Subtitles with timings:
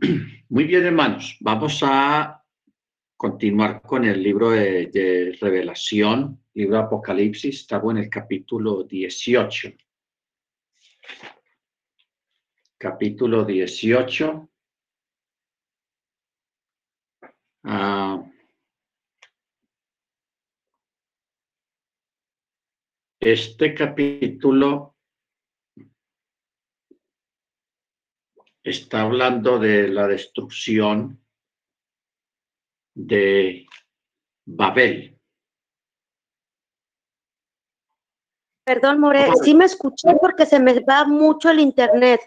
[0.48, 1.36] Muy bien, hermanos.
[1.40, 2.44] Vamos a
[3.16, 7.60] continuar con el libro de, Revelación, libro de Apocalipsis.
[7.60, 9.72] Estamos en el capítulo 18.
[12.78, 14.48] Capítulo 18.
[17.64, 18.24] Ah,
[23.20, 24.97] este capítulo
[28.68, 31.20] está hablando de la destrucción
[32.94, 33.66] de
[34.44, 35.18] Babel.
[38.64, 42.20] Perdón, More, sí me escuché porque se me va mucho el internet.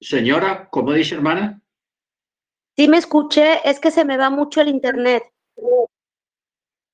[0.00, 1.60] Señora, ¿cómo dice hermana?
[2.76, 5.24] Sí me escuché, es que se me va mucho el internet.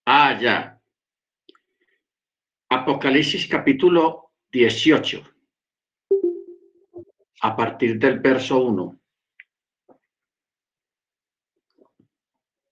[0.07, 0.81] Ah, ya.
[2.69, 5.40] Apocalipsis capítulo 18
[7.41, 9.01] a partir del verso 1.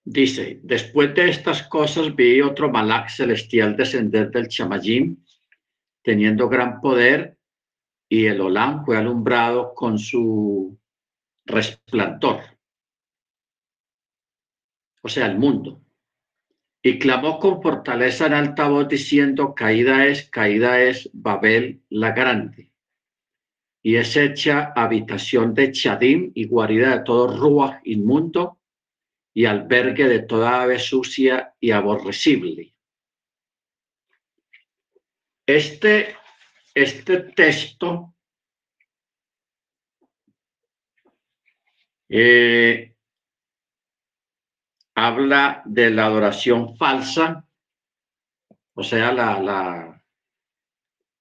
[0.05, 5.23] Dice, después de estas cosas vi otro malak celestial descender del chamayim,
[6.03, 7.37] teniendo gran poder,
[8.11, 10.79] y el Olam fue alumbrado con su
[11.45, 12.41] resplandor.
[15.03, 15.83] O sea, el mundo.
[16.83, 22.68] Y clamó con fortaleza en alta voz diciendo, caída es, caída es Babel la grande
[23.83, 28.61] y es hecha habitación de Chadim y guarida de todo ruach inmundo
[29.35, 32.75] y albergue de toda ave sucia y aborrecible.
[35.47, 36.17] Este,
[36.75, 38.15] este texto
[42.09, 42.95] eh,
[44.95, 47.47] habla de la adoración falsa,
[48.75, 50.05] o sea, la, la,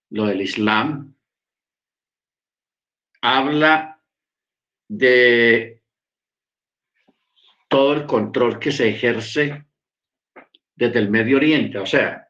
[0.09, 1.16] lo del Islam,
[3.21, 4.01] habla
[4.87, 5.83] de
[7.67, 9.65] todo el control que se ejerce
[10.75, 11.79] desde el Medio Oriente.
[11.79, 12.29] O sea,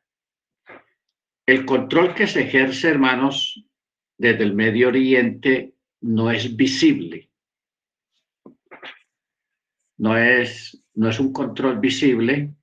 [1.45, 3.63] el control que se ejerce, hermanos,
[4.17, 7.29] desde el Medio Oriente no es visible.
[9.97, 12.53] No es, no es un control visible.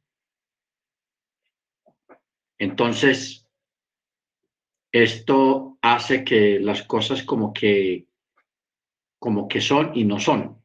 [2.59, 3.49] Entonces,
[4.93, 8.04] esto hace que las cosas como que
[9.25, 10.63] como que son y no son.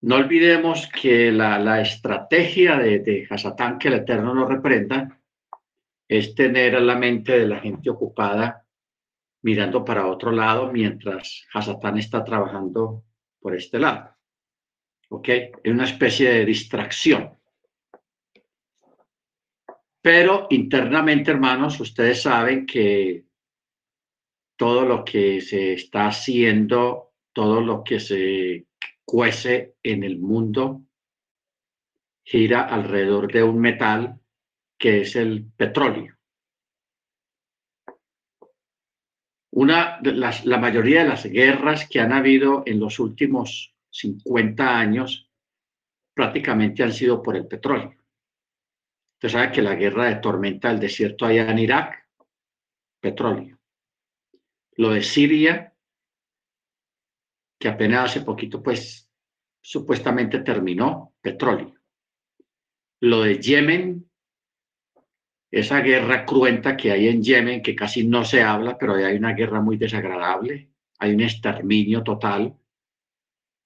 [0.00, 5.20] No olvidemos que la, estrategia de, de Hasatán, que el Eterno nos reprenda,
[6.08, 8.64] es tener la mente de la gente ocupada
[9.42, 13.04] mirando para otro lado mientras Hasatán está trabajando
[13.38, 14.16] por este lado.
[15.10, 15.28] ¿Ok?
[15.62, 17.38] Es una especie de distracción.
[20.00, 23.27] Pero internamente, hermanos, ustedes saben que
[24.58, 28.66] todo lo que se está haciendo, todo lo que se
[29.04, 30.82] cuece en el mundo,
[32.24, 34.20] gira alrededor de un metal
[34.76, 36.16] que es el petróleo.
[39.52, 45.30] Una la mayoría de las guerras que han habido en los últimos 50 años
[46.14, 47.94] prácticamente han sido por el petróleo.
[49.14, 52.08] Usted sabe que la guerra de tormenta del desierto allá en Irak,
[53.00, 53.57] petróleo
[54.78, 55.74] lo de Siria,
[57.58, 59.10] que apenas hace poquito, pues,
[59.60, 61.74] supuestamente terminó, petróleo.
[63.00, 64.08] Lo de Yemen,
[65.50, 69.32] esa guerra cruenta que hay en Yemen, que casi no se habla, pero hay una
[69.32, 72.56] guerra muy desagradable, hay un exterminio total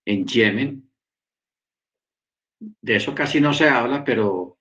[0.07, 0.91] en Yemen.
[2.59, 4.59] De eso casi no se habla, pero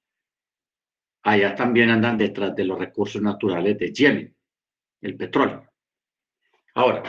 [1.23, 4.35] allá también andan detrás de los recursos naturales de Yemen,
[5.01, 5.70] el petróleo.
[6.73, 7.03] Ahora,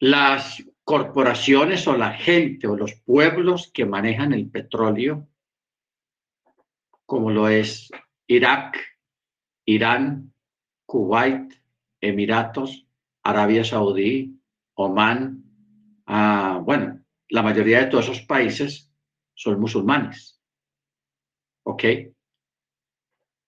[0.00, 5.28] las corporaciones o la gente o los pueblos que manejan el petróleo,
[7.06, 7.90] como lo es
[8.26, 8.78] Irak,
[9.64, 10.32] Irán,
[10.86, 11.54] Kuwait,
[12.00, 12.86] Emiratos,
[13.22, 14.38] Arabia Saudí,
[14.74, 15.44] Omán,
[16.06, 18.90] ah, bueno, la mayoría de todos esos países
[19.34, 20.40] son musulmanes.
[21.64, 21.84] ¿Ok?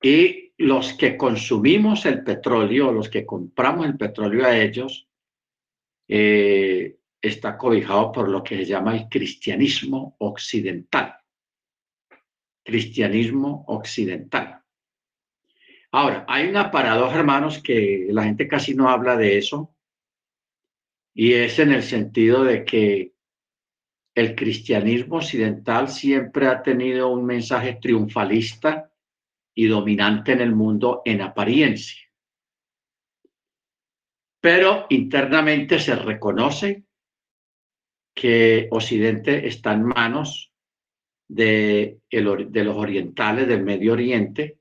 [0.02, 5.08] Y los que consumimos el petróleo, los que compramos el petróleo a ellos,
[6.06, 11.16] eh, está cobijado por lo que se llama el cristianismo occidental.
[12.62, 14.62] Cristianismo occidental.
[15.92, 19.74] Ahora, hay una paradoja, hermanos, que la gente casi no habla de eso,
[21.14, 23.14] y es en el sentido de que
[24.14, 28.89] el cristianismo occidental siempre ha tenido un mensaje triunfalista
[29.60, 32.00] y dominante en el mundo en apariencia.
[34.42, 36.84] pero internamente se reconoce
[38.14, 40.50] que Occidente está en manos
[41.28, 44.60] de, los orientales del Medio Oriente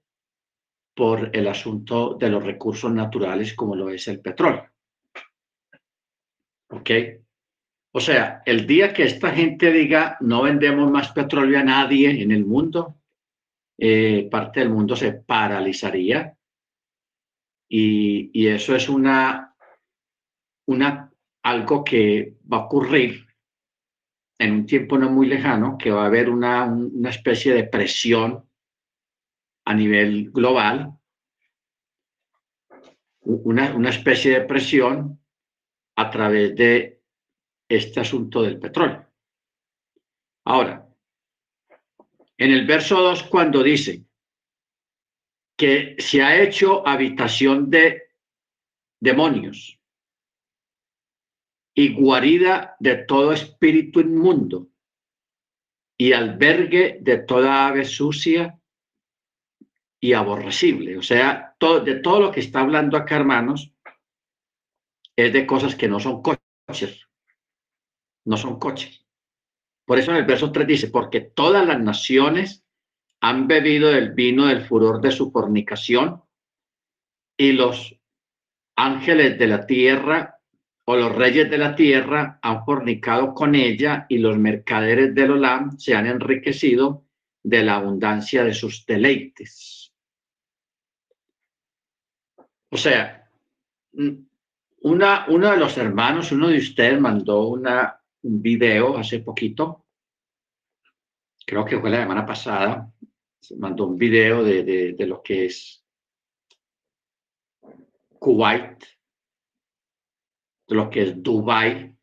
[0.93, 4.69] por el asunto de los recursos naturales como lo es el petróleo.
[6.71, 6.89] ¿Ok?
[7.93, 12.31] O sea, el día que esta gente diga no vendemos más petróleo a nadie en
[12.31, 12.98] el mundo,
[13.79, 16.35] eh, parte del mundo se paralizaría
[17.69, 19.55] y, eso es una,
[21.43, 23.25] algo que va a ocurrir
[24.39, 28.49] en un tiempo no muy lejano, que va a haber una, una especie de presión
[29.65, 30.97] a nivel global,
[33.21, 35.21] una, una especie de presión
[35.95, 37.01] a través de
[37.69, 39.05] este asunto del petróleo.
[40.45, 40.88] Ahora,
[42.39, 44.05] en el verso 2, cuando dice
[45.57, 48.13] que se ha hecho habitación de
[49.01, 49.77] demonios
[51.75, 54.69] y guarida de todo espíritu inmundo
[55.97, 58.57] y albergue de toda ave sucia
[59.99, 60.97] y aborrecible.
[60.97, 63.73] O sea, todo, de todo lo que está hablando acá, hermanos,
[65.13, 67.05] es de cosas que no son coches.
[68.23, 69.05] No son coches.
[69.89, 72.63] Por eso en el verso 3 dice, porque todas las naciones
[73.21, 76.21] han bebido del vino del furor de su fornicación
[77.35, 77.99] y los
[78.75, 80.37] ángeles de la tierra
[80.85, 85.79] o los reyes de la tierra han fornicado con ella y los mercaderes del Olam
[85.79, 87.07] se han enriquecido
[87.41, 89.91] de la abundancia de sus deleites.
[92.69, 93.27] O sea,
[94.81, 99.85] una, uno de los hermanos, uno de ustedes mandó una, un video hace poquito,
[101.45, 102.91] creo que fue la semana pasada,
[103.39, 104.63] se mandó un video de,
[104.93, 105.83] de, lo que es
[108.19, 108.83] Kuwait,
[110.67, 111.97] de lo que es Dubai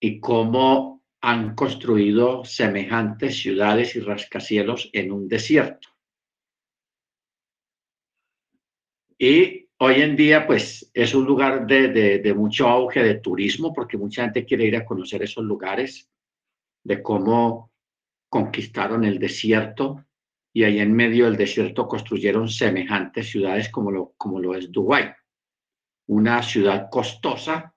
[0.00, 5.88] y cómo han construido semejantes ciudades y rascacielos en un desierto.
[9.18, 14.22] Y hoy en día, pues, es un lugar de, mucho auge de turismo, porque mucha
[14.22, 16.10] gente quiere ir a conocer esos lugares,
[16.84, 17.72] de cómo
[18.28, 20.04] conquistaron el desierto
[20.52, 25.12] y ahí en medio del desierto construyeron semejantes ciudades como lo, es Dubái,
[26.06, 27.74] una ciudad costosa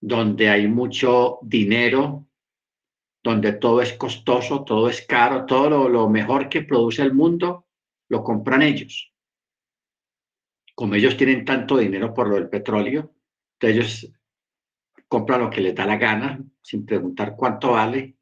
[0.00, 2.26] donde hay mucho dinero,
[3.22, 7.66] donde todo es costoso, todo es caro, todo lo mejor que produce el mundo
[8.08, 9.12] lo compran ellos
[10.78, 13.12] como ellos tienen tanto dinero por lo del petróleo,
[13.58, 14.14] ellos
[15.08, 18.14] compran lo que les da la gana sin preguntar cuánto vale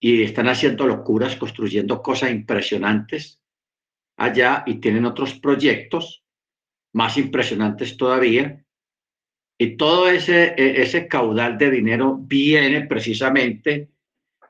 [0.00, 3.42] y están haciendo locuras, construyendo cosas impresionantes
[4.16, 6.24] allá y tienen otros proyectos
[6.94, 8.64] más impresionantes todavía.
[9.58, 13.90] Y todo ese, e, ese caudal de dinero viene precisamente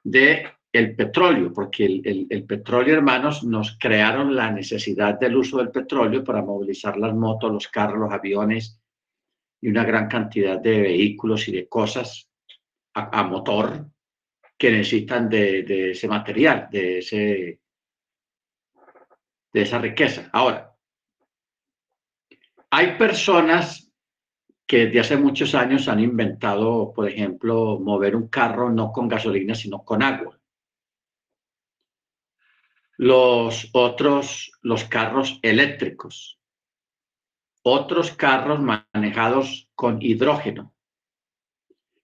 [0.04, 6.22] de el petróleo, porque el, petróleo, hermanos, nos crearon la necesidad del uso del petróleo
[6.22, 8.81] para movilizar las motos, los carros, los aviones
[9.61, 12.28] y una gran cantidad de vehículos y de cosas
[12.94, 13.87] a, motor
[14.56, 17.61] que necesitan de, ese material, de, ese,
[19.52, 20.31] de esa riqueza.
[20.32, 20.72] Ahora,
[22.70, 23.93] hay personas
[24.67, 29.56] que desde hace muchos años han inventado, por ejemplo, mover un carro no con gasolina,
[29.56, 30.40] sino con agua
[33.00, 36.38] los otros, los carros eléctricos,
[37.62, 40.74] otros carros manejados con hidrógeno.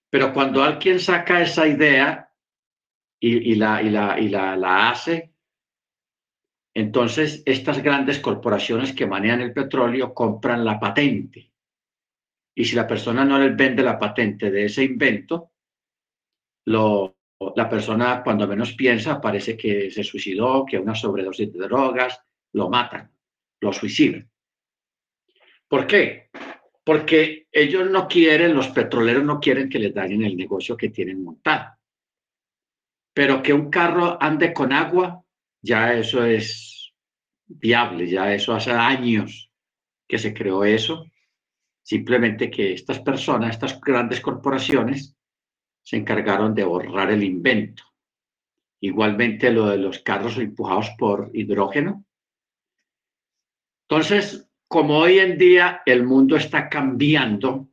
[0.09, 2.33] Pero cuando alguien saca esa idea
[3.19, 5.35] y, la, y, la, y la, la hace,
[6.73, 11.51] entonces estas grandes corporaciones que manejan el petróleo compran la patente.
[12.55, 15.51] Y si la persona no les vende la patente de ese invento,
[16.65, 17.16] lo,
[17.55, 22.19] la persona cuando menos piensa parece que se suicidó, que una sobredosis de drogas,
[22.53, 23.11] lo matan,
[23.59, 24.29] lo suicidan.
[25.67, 26.29] ¿Por qué?
[26.83, 31.23] Porque ellos no quieren, los petroleros no quieren que les dañen el negocio que tienen
[31.23, 31.75] montado.
[33.13, 35.23] Pero que un carro ande con agua,
[35.61, 36.93] ya eso es
[37.45, 39.51] viable, ya eso hace años
[40.07, 41.05] que se creó eso.
[41.83, 45.16] Simplemente que estas personas, estas grandes corporaciones,
[45.87, 47.81] se encargaron de borrar el invento.
[48.81, 52.03] Igualmente lo de los carros empujados por hidrógeno.
[53.83, 57.69] Entonces, como hoy en día el mundo está cambiando,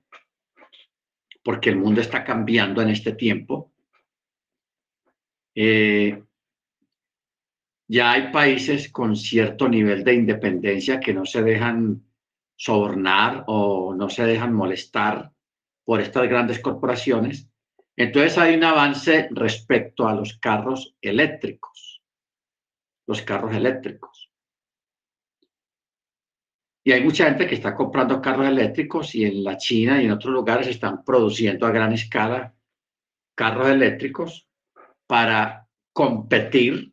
[1.42, 3.73] porque el mundo está cambiando en este tiempo,
[5.56, 6.23] eh,
[7.88, 12.04] ya hay países con cierto nivel de independencia que no se dejan
[12.54, 15.33] sobornar o no se dejan molestar
[15.85, 17.50] por estas grandes corporaciones.
[17.96, 22.02] Entonces hay un avance respecto a los carros eléctricos,
[23.06, 24.32] los carros eléctricos.
[26.86, 30.12] Y hay mucha gente que está comprando carros eléctricos y en la China y en
[30.12, 32.54] otros lugares están produciendo a gran escala
[33.34, 34.48] carros eléctricos
[35.06, 36.92] para competir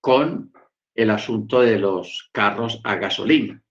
[0.00, 0.52] con
[0.94, 3.62] el asunto de los carros a gasolina.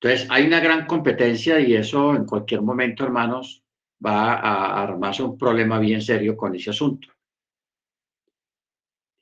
[0.00, 3.63] Entonces, hay una gran competencia y eso en cualquier momento, hermanos,
[4.04, 7.08] va a armarse un problema bien serio con ese asunto.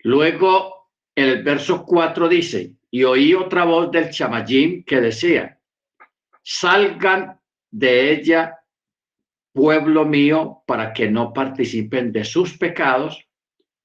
[0.04, 5.60] Luego, el verso 4 dice, y oí otra voz del chamayín que decía,
[6.42, 8.58] salgan de ella,
[9.52, 13.26] pueblo mío, para que no participen de sus pecados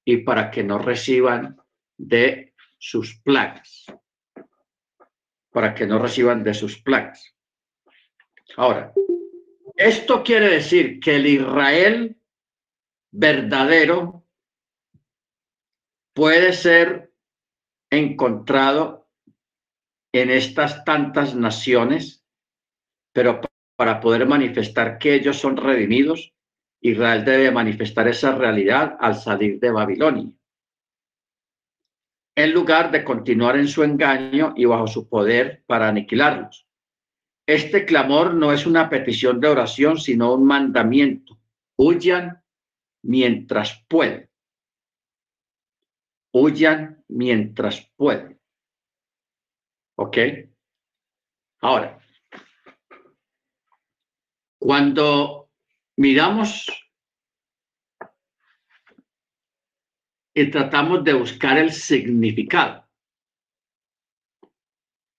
[0.04, 1.56] y para que no reciban
[1.96, 3.86] de sus plagas,
[5.50, 7.34] para que no reciban de sus plagas.
[8.56, 8.92] Ahora,
[9.78, 12.20] esto quiere decir que el Israel
[13.10, 14.26] verdadero
[16.14, 17.14] puede ser
[17.90, 19.08] encontrado
[20.12, 22.26] en estas tantas naciones,
[23.14, 23.40] pero
[23.76, 26.34] para poder manifestar que ellos son redimidos,
[26.82, 30.32] Israel debe manifestar esa realidad al salir de Babilonia
[32.38, 36.67] en lugar de continuar en su engaño y bajo su poder para aniquilarlos.
[37.48, 41.40] Este clamor no es una petición de oración, sino un mandamiento.
[41.78, 42.44] Huyan
[43.04, 44.28] mientras pueden.
[46.30, 48.38] Huyan mientras pueden.
[49.96, 50.18] ¿Ok?
[51.62, 51.98] Ahora,
[54.58, 55.50] cuando
[55.96, 56.66] miramos
[60.34, 62.86] y tratamos de buscar el significado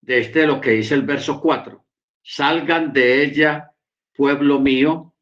[0.01, 1.88] de este lo que dice el verso 4.
[2.31, 3.73] Salgan de ella,
[4.13, 5.15] pueblo mío,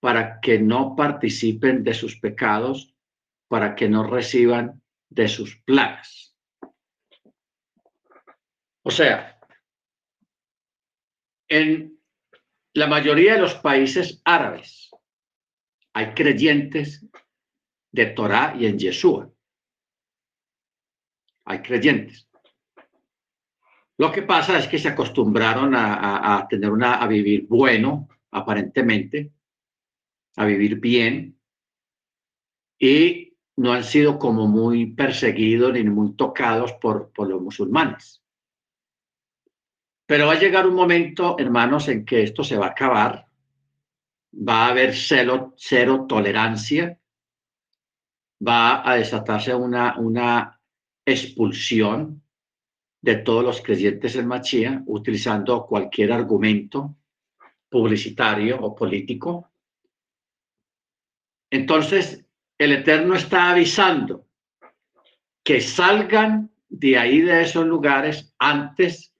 [0.00, 2.96] para que no participen de sus pecados,
[3.48, 6.34] para que no reciban de sus plagas.
[8.82, 9.38] O sea,
[11.48, 12.00] en
[12.72, 14.88] la mayoría de los países árabes
[15.92, 17.04] hay creyentes
[17.92, 19.30] de Torah y en Yeshua
[21.44, 22.26] hay creyentes.
[23.96, 29.32] Lo que pasa es que se acostumbraron a, tener una, a vivir bueno, aparentemente,
[30.36, 31.38] a vivir bien,
[32.78, 38.20] y no han sido como muy perseguidos ni muy tocados por, por los musulmanes.
[40.06, 43.26] Pero va a llegar un momento, hermanos, en que esto se va a acabar,
[44.36, 46.98] va a haber cero, cero tolerancia,
[48.46, 50.60] va a desatarse una, una
[51.06, 52.23] expulsión
[53.04, 56.96] de todos los creyentes en Machía utilizando cualquier argumento
[57.68, 59.50] publicitario o político.
[61.50, 62.24] Entonces,
[62.56, 64.26] el Eterno está avisando
[65.44, 69.14] que salgan de ahí, de esos lugares, antes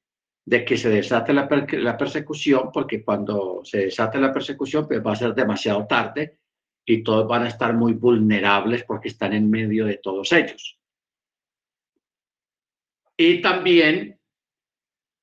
[0.46, 5.12] de que se desate la, la persecución, porque cuando se desate la persecución, pues va
[5.12, 6.38] a ser demasiado tarde
[6.86, 10.78] y todos van a estar muy vulnerables porque están en medio de todos ellos
[13.16, 14.18] y también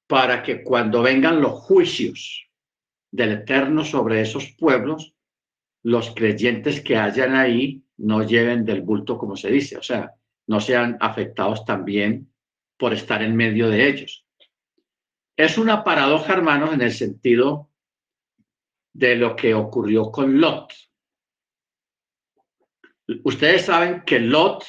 [0.07, 2.49] para que cuando vengan los juicios
[3.11, 5.13] del Eterno sobre esos pueblos,
[5.83, 10.13] los creyentes que hayan ahí no lleven del bulto, como se dice, o sea,
[10.47, 12.31] no sean afectados también
[12.77, 14.25] por estar en medio de ellos.
[15.35, 17.69] Es una paradoja, hermanos, en el sentido
[18.93, 20.73] de lo que ocurrió con Lot.
[23.23, 24.65] Ustedes saben que Lot,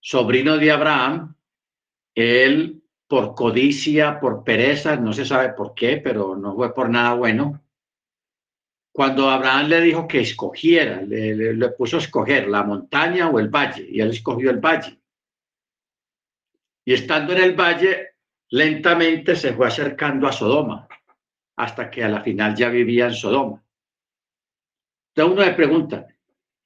[0.00, 1.34] sobrino de Abraham,
[2.14, 7.14] él, por codicia, por pereza, no se sabe por qué, pero no fue por nada
[7.14, 7.62] bueno.
[8.92, 13.86] Cuando Abraham le dijo que escogiera, le, puso a escoger la montaña o el valle,
[13.90, 14.98] y él escogió el valle.
[16.84, 18.16] Y estando en el valle,
[18.50, 20.88] lentamente se fue acercando a Sodoma,
[21.56, 23.64] hasta que a la final ya vivía en Sodoma.
[25.14, 26.06] Entonces uno le pregunta,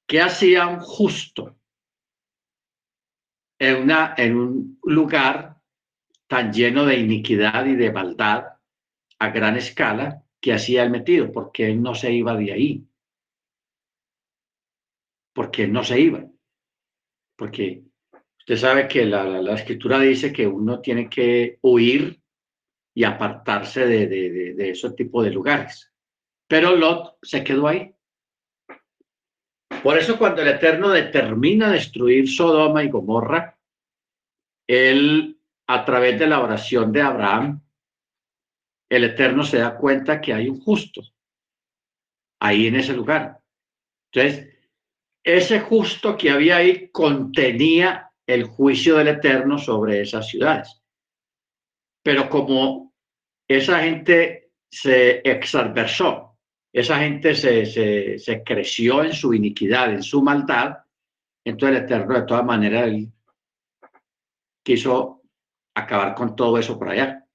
[0.06, 1.56] ¿qué hacía un justo
[3.58, 5.56] en, un lugar
[6.26, 8.44] tan lleno de iniquidad y de maldad
[9.18, 12.86] a gran escala que hacía el metido, porque él no se iba de ahí.
[15.32, 16.24] Porque él no se iba.
[17.36, 17.82] Porque
[18.38, 22.20] usted sabe que la, la, escritura dice que uno tiene que huir
[22.94, 25.92] y apartarse de, de, de ese tipo de lugares.
[26.48, 27.95] Pero Lot se quedó ahí.
[29.82, 33.58] Por eso cuando el Eterno determina destruir Sodoma y Gomorra,
[34.66, 37.62] él, a través de la oración de Abraham,
[38.88, 41.02] el Eterno se da cuenta que hay un justo
[42.40, 43.40] ahí en ese lugar.
[44.12, 44.56] Entonces,
[45.24, 50.82] ese justo que había ahí contenía el juicio del Eterno sobre esas ciudades.
[52.02, 52.94] Pero como
[53.48, 56.25] esa gente se exalversó,
[56.76, 60.76] esa gente se, se, creció en su iniquidad, en su maldad,
[61.42, 62.92] entonces el Eterno de todas maneras
[64.62, 65.22] quiso
[65.74, 67.26] acabar con todo eso por allá.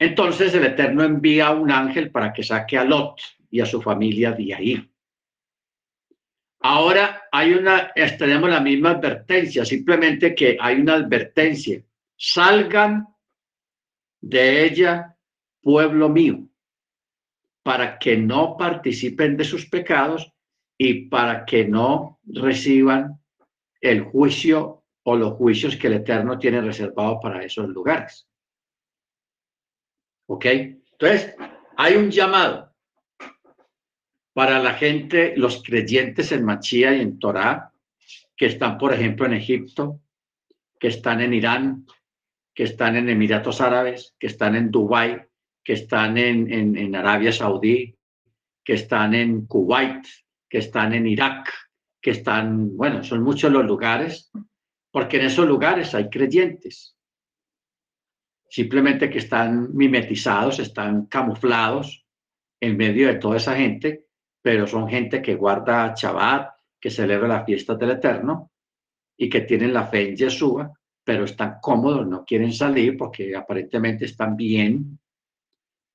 [0.00, 3.20] Entonces el Eterno envía un ángel para que saque a Lot
[3.52, 4.90] y a su familia de ahí.
[6.58, 11.80] Ahora hay una, tenemos la misma advertencia, simplemente que hay una advertencia.
[12.16, 13.06] Salgan
[14.20, 15.16] de ella,
[15.62, 16.47] pueblo mío,
[17.68, 20.32] para que no participen de sus pecados
[20.78, 23.20] y para que no reciban
[23.78, 28.26] el juicio o los juicios que el Eterno tiene reservado para esos lugares.
[30.28, 30.46] ¿Ok?
[30.46, 31.36] Entonces,
[31.76, 32.74] hay un llamado
[34.32, 37.70] para la gente, los creyentes en Machía y en Torá,
[38.34, 40.00] que están, por ejemplo, en Egipto,
[40.80, 41.86] que están en Irán,
[42.54, 45.27] que están en Emiratos Árabes, que están en Dubái,
[45.68, 47.94] que están en, en Arabia Saudí,
[48.64, 50.02] que están en Kuwait,
[50.48, 51.52] que están en Irak,
[52.00, 54.30] que están, bueno, son muchos los lugares,
[54.90, 56.96] porque en esos lugares hay creyentes.
[58.48, 62.02] Simplemente que están mimetizados, están camuflados
[62.58, 64.06] en medio de toda esa gente,
[64.40, 66.48] pero son gente que guarda Shabbat,
[66.80, 68.52] que celebra la fiesta del Eterno
[69.18, 70.72] y que tienen la fe en Yeshua,
[71.04, 74.98] pero están cómodos, no quieren salir porque aparentemente están bien,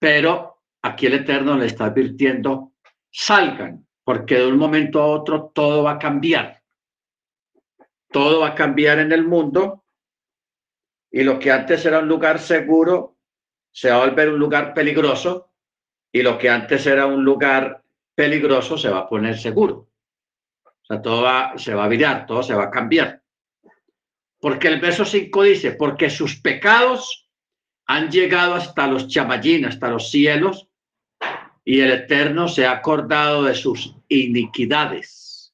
[0.03, 2.73] pero aquí el Eterno le está advirtiendo,
[3.09, 6.61] salgan, porque de un momento a otro todo va a cambiar.
[8.09, 9.85] Todo va a cambiar en el mundo
[11.09, 13.15] y lo que antes era un lugar seguro
[13.71, 15.53] se va a volver un lugar peligroso
[16.11, 17.81] y lo que antes era un lugar
[18.13, 19.87] peligroso se va a poner seguro.
[20.65, 23.23] O sea, todo va, se va a virar, todo se va a cambiar.
[24.37, 27.22] Porque el verso 5 dice, porque sus pecados
[27.87, 30.67] han llegado hasta los chamallín, hasta los cielos,
[31.65, 35.53] y el Eterno se ha acordado de sus iniquidades.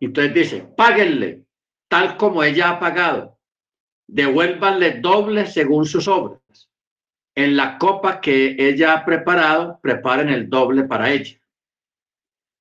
[0.00, 1.44] Entonces dice, páguenle
[1.88, 3.36] tal como ella ha pagado
[4.06, 6.40] devuélvanle doble según sus obras.
[7.34, 11.38] En la copa que ella ha preparado, preparen el doble para ella.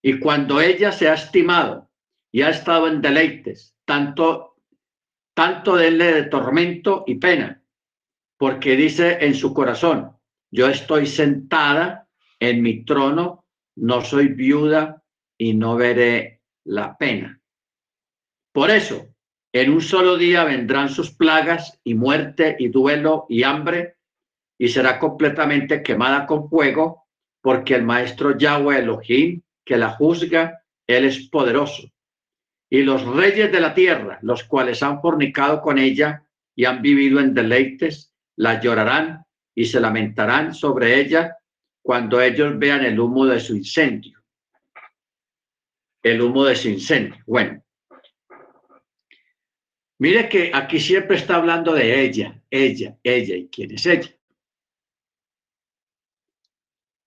[0.01, 1.89] Y cuando ella se ha estimado
[2.31, 4.57] y ha estado en deleites, tanto,
[5.33, 7.63] tanto denle de tormento y pena,
[8.37, 10.11] porque dice en su corazón,
[10.51, 12.07] yo estoy sentada
[12.39, 13.45] en mi trono,
[13.75, 15.03] no soy viuda
[15.37, 17.41] y no veré la pena.
[18.51, 19.07] Por eso,
[19.51, 23.95] en un solo día vendrán sus plagas y muerte y duelo y hambre
[24.57, 27.05] y será completamente quemada con fuego
[27.41, 31.91] porque el maestro Yahweh Elohim que la juzga, él es poderoso.
[32.69, 36.23] Y los reyes de la tierra, los cuales han fornicado con ella
[36.55, 41.37] y han vivido en deleites, la llorarán y se lamentarán sobre ella
[41.81, 44.23] cuando ellos vean el humo de su incendio.
[46.03, 47.21] El humo de su incendio.
[47.25, 47.65] Bueno,
[49.97, 54.09] Mire que aquí siempre está hablando de ella, ella, ella y quién es ella.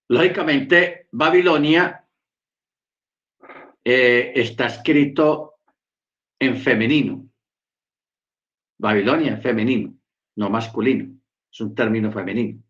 [0.08, 2.08] Lógicamente, Babilonia
[3.84, 5.60] eh, está escrito
[6.38, 7.28] en femenino.
[8.78, 9.94] Babilonia en femenino,
[10.36, 11.17] no masculino.
[11.52, 12.62] Es un término femenino.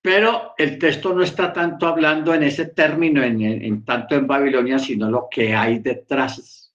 [0.00, 5.10] Pero el texto no está tanto hablando en ese término, en tanto en Babilonia, sino
[5.10, 6.74] lo que hay detrás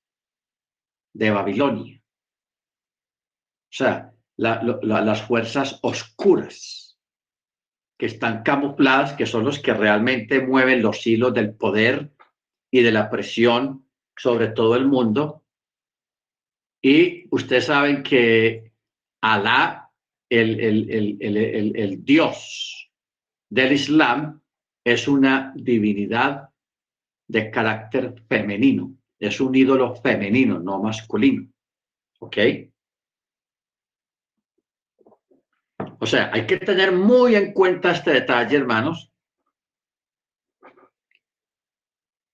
[1.13, 1.99] de Babilonia.
[1.99, 6.99] O sea, las fuerzas oscuras
[7.97, 12.11] que están camufladas, que son los que realmente mueven los hilos del poder
[12.69, 15.43] y de la presión sobre todo el mundo.
[16.81, 18.73] Y ustedes saben que
[19.21, 19.82] Alá,
[20.41, 22.91] el, el, el Dios
[23.49, 24.41] del Islam,
[24.85, 26.49] es una divinidad
[27.27, 31.49] de carácter femenino es un ídolo femenino, no masculino.
[32.19, 32.37] ¿Ok?
[35.99, 39.11] O sea, hay que tener muy en cuenta este detalle, hermanos,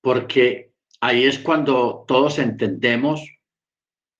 [0.01, 3.21] porque ahí es cuando todos entendemos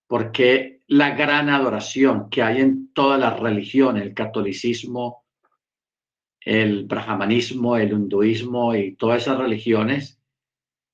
[0.08, 5.24] por qué la gran adoración que hay en todas las religiones, el catolicismo,
[6.42, 10.20] el brahmanismo, el hinduismo y todas esas religiones,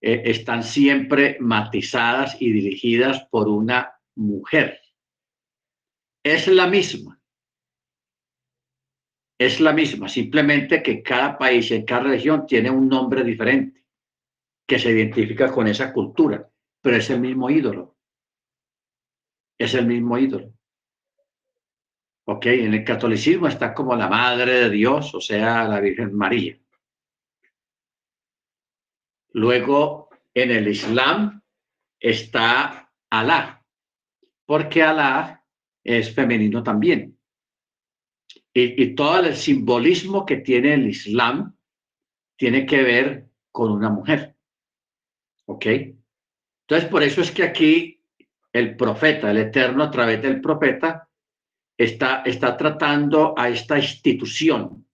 [0.02, 4.82] eh, están siempre matizadas y dirigidas por una mujer.
[6.24, 7.22] Es la misma.
[9.38, 13.86] es la misma, simplemente que cada país y cada región tiene un nombre diferente
[14.66, 16.50] que se identifica con esa cultura,
[16.82, 17.95] pero es el mismo ídolo.
[19.58, 20.54] Es el mismo ídolo.
[22.28, 26.58] Ok, en el catolicismo está como la Madre de Dios, o sea, la Virgen María.
[29.34, 31.42] Luego, en el Islam
[32.00, 33.64] está Alá,
[34.46, 35.46] porque Alá
[35.84, 37.18] es femenino también.
[38.54, 41.58] Y, todo el simbolismo que tiene el Islam
[42.38, 44.36] tiene que ver con una mujer.
[45.46, 45.66] ¿Ok?
[45.66, 47.95] Entonces, por eso es que aquí
[48.56, 51.10] el profeta, el Eterno, a través del profeta,
[51.78, 54.88] está, está tratando a esta institución,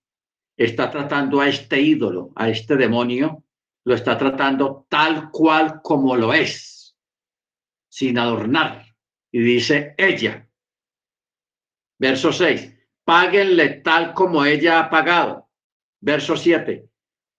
[0.58, 3.43] está tratando a este ídolo, a este demonio,
[3.86, 6.97] lo está tratando tal cual como lo es,
[7.88, 8.95] sin adornar.
[9.32, 10.50] Y dice ella,
[12.00, 15.52] verso 6, páguenle tal como ella ha pagado.
[16.00, 16.89] Verso 7,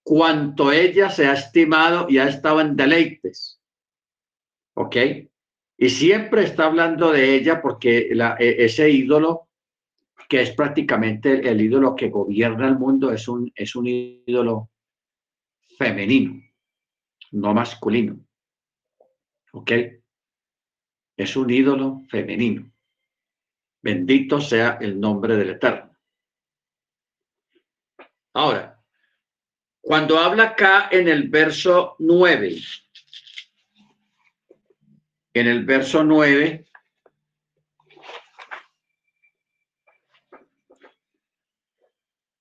[0.04, 3.60] cuanto ella se ha estimado y ha estado en deleites.
[4.74, 4.96] ¿Ok?
[5.82, 9.48] Y siempre está hablando de ella porque e, ese ídolo,
[10.28, 14.70] que es prácticamente el, ídolo que gobierna el mundo, es un, es un ídolo
[15.76, 16.40] femenino,
[17.32, 18.16] no masculino.
[19.50, 19.72] ¿Ok?
[21.16, 22.70] Es un ídolo femenino.
[23.82, 25.98] Bendito sea el nombre del Eterno.
[28.34, 28.80] Ahora,
[29.80, 32.54] cuando habla acá en el verso 9,
[35.34, 36.66] en el verso 9,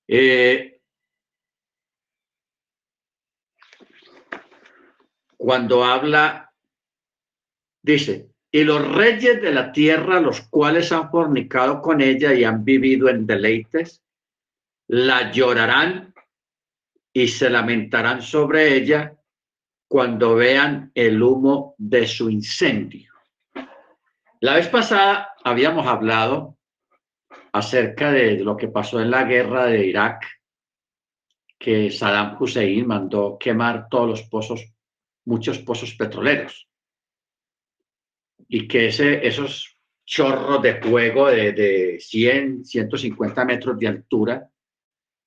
[0.08, 0.80] eh,
[5.36, 6.52] cuando habla,
[7.82, 12.64] dice, y los reyes de la tierra, los cuales han fornicado con ella y han
[12.64, 14.02] vivido en deleites,
[14.88, 16.14] la llorarán
[17.14, 19.16] y se lamentarán sobre ella
[19.92, 23.12] cuando vean el humo de su incendio.
[24.40, 26.56] La vez pasada habíamos hablado
[27.52, 30.26] acerca de lo que pasó en la guerra de Irak,
[31.58, 34.64] que Saddam Hussein mandó quemar todos los pozos,
[35.26, 36.66] muchos pozos petroleros
[38.48, 39.76] y que ese, esos
[40.06, 44.48] chorros de fuego de, de 100, 150 metros de altura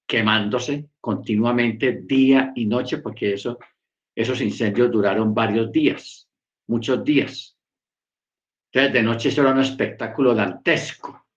[0.08, 3.60] quemándose continuamente día y noche, porque eso,
[4.15, 6.30] esos incendios duraron varios días,
[6.67, 7.58] muchos días.
[8.71, 11.28] Entonces, de noche eso era un espectáculo dantesco,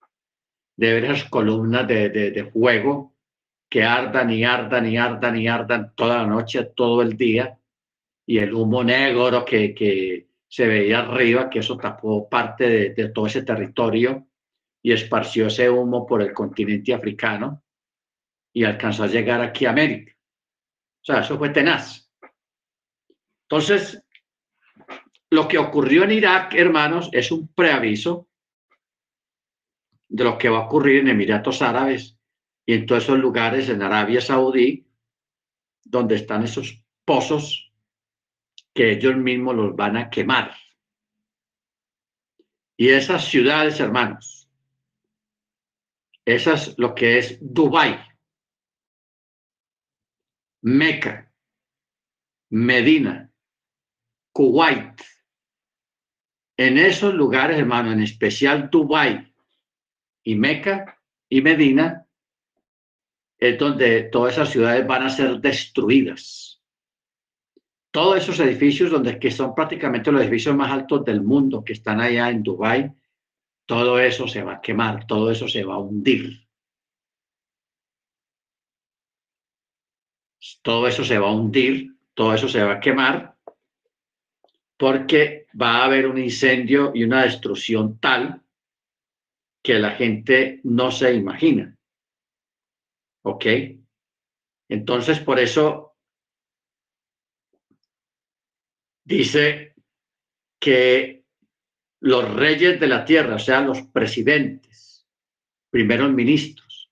[0.75, 3.15] de ver esas columnas de, de, de fuego
[3.69, 7.59] que ardan y ardan y ardan y ardan toda la noche, todo el día,
[8.25, 13.27] y el humo negro que, que, se veía arriba que eso tapó parte de, todo
[13.27, 14.27] ese territorio
[14.81, 17.63] y esparció ese humo por el continente africano
[18.51, 20.11] y alcanzó a llegar aquí a América.
[21.01, 22.08] O sea, eso fue tenaz.
[23.51, 24.03] Entonces,
[25.31, 28.27] lo que ocurrió en Irak, hermanos, es un preaviso
[30.07, 32.15] de lo que va a ocurrir en Emiratos Árabes
[32.63, 34.85] y en todos esos lugares en Arabia Saudí,
[35.83, 37.73] donde están esos pozos
[38.71, 40.55] que ellos mismos los van a quemar.
[42.77, 44.47] Y esas ciudades, hermanos,
[46.23, 47.99] esas lo que es Dubai,
[50.61, 51.33] Meca,
[52.51, 53.28] Medina,
[54.39, 55.01] Kuwait.
[56.55, 59.33] En esos lugares, hermano, en especial Dubai
[60.23, 60.97] y Meca
[61.27, 62.07] y Medina,
[63.37, 66.63] es donde todas esas ciudades van a ser destruidas
[67.91, 71.99] todos esos edificios donde que son prácticamente los edificios más altos del mundo que están
[71.99, 72.93] allá en Dubái,
[73.65, 76.47] todo eso se va a quemar, todo eso se va a hundir.
[80.61, 83.38] Todo eso se va a hundir, todo eso se va a quemar,
[84.79, 88.41] porque va a haber un incendio y una destrucción tal
[89.61, 91.77] que la gente no se imagina.
[93.25, 93.45] ¿Ok?
[94.69, 95.97] Entonces, por eso
[99.03, 99.75] dice
[100.61, 101.25] que
[101.99, 105.05] los reyes de la tierra, o sea, los presidentes,
[105.69, 106.89] primeros ministros,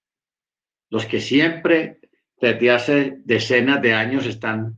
[0.90, 2.02] los que siempre
[2.42, 4.78] desde hace decenas de años están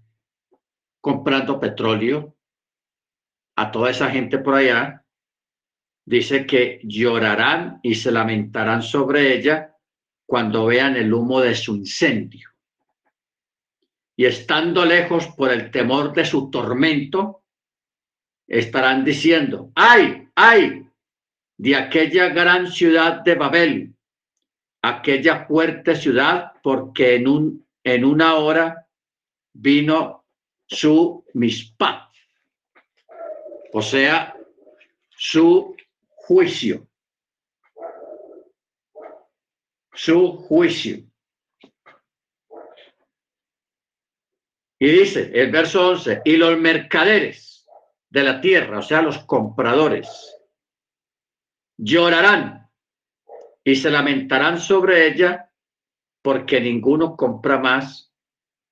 [1.02, 2.36] comprando petróleo
[3.60, 5.04] a toda esa gente por allá,
[6.06, 9.76] dice que llorarán y se lamentarán sobre ella
[10.26, 12.50] cuando vean el humo de su incendio.
[14.16, 17.44] Y estando lejos por el temor de su tormento,
[18.48, 20.86] estarán diciendo, ay, ay,
[21.58, 23.94] de aquella gran ciudad de Babel,
[24.82, 28.88] aquella fuerte ciudad, porque en, un, en una hora
[29.54, 30.24] vino
[30.66, 32.09] su mispat,
[33.74, 34.36] o sea,
[35.10, 35.76] su
[36.16, 36.88] juicio.
[39.94, 41.04] Su juicio.
[44.82, 47.68] Y dice el verso 11, y los mercaderes
[48.10, 50.36] de la tierra, o sea, los compradores,
[51.78, 52.70] llorarán
[53.64, 55.52] y se lamentarán sobre ella
[56.22, 58.14] porque ninguno compra más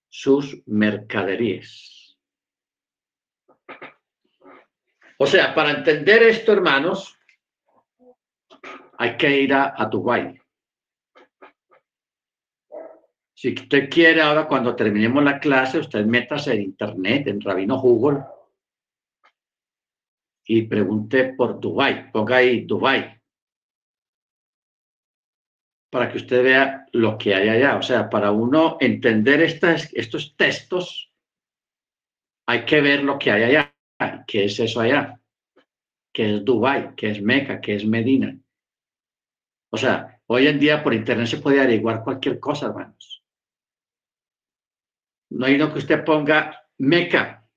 [0.10, 1.97] sus mercaderías.
[5.18, 7.18] O sea, para entender esto, hermanos,
[8.98, 10.40] hay que ir a, a Dubái.
[13.36, 18.24] Si usted quiere, ahora cuando terminemos la clase, usted métase en internet, en Rabino Google,
[20.48, 22.12] y pregunte por Dubai.
[22.12, 23.22] Ponga ahí Dubai.
[25.92, 27.78] Para que usted vea lo que hay allá.
[27.78, 31.14] O sea, para uno entender estos textos,
[32.48, 33.77] hay que ver lo que hay allá.
[34.28, 35.20] ¿Qué es eso allá?
[36.14, 36.94] ¿Qué es Dubai?
[36.96, 37.62] ¿Qué es Meca?
[37.62, 38.38] ¿Qué es Medina?
[39.70, 43.24] O sea, hoy en día por internet se puede averiguar cualquier cosa, hermanos.
[45.30, 47.48] No hay uno que usted ponga Meca.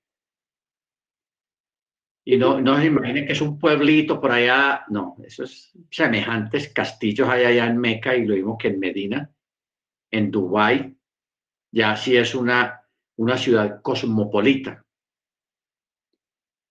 [2.24, 4.84] Y no, no se imagine que es un pueblito por allá.
[4.88, 9.32] No, esos semejantes castillos hay allá en Meca y lo mismo que en Medina,
[10.10, 10.96] en Dubái.
[11.72, 12.82] Ya sí es una,
[13.16, 14.84] una ciudad cosmopolita.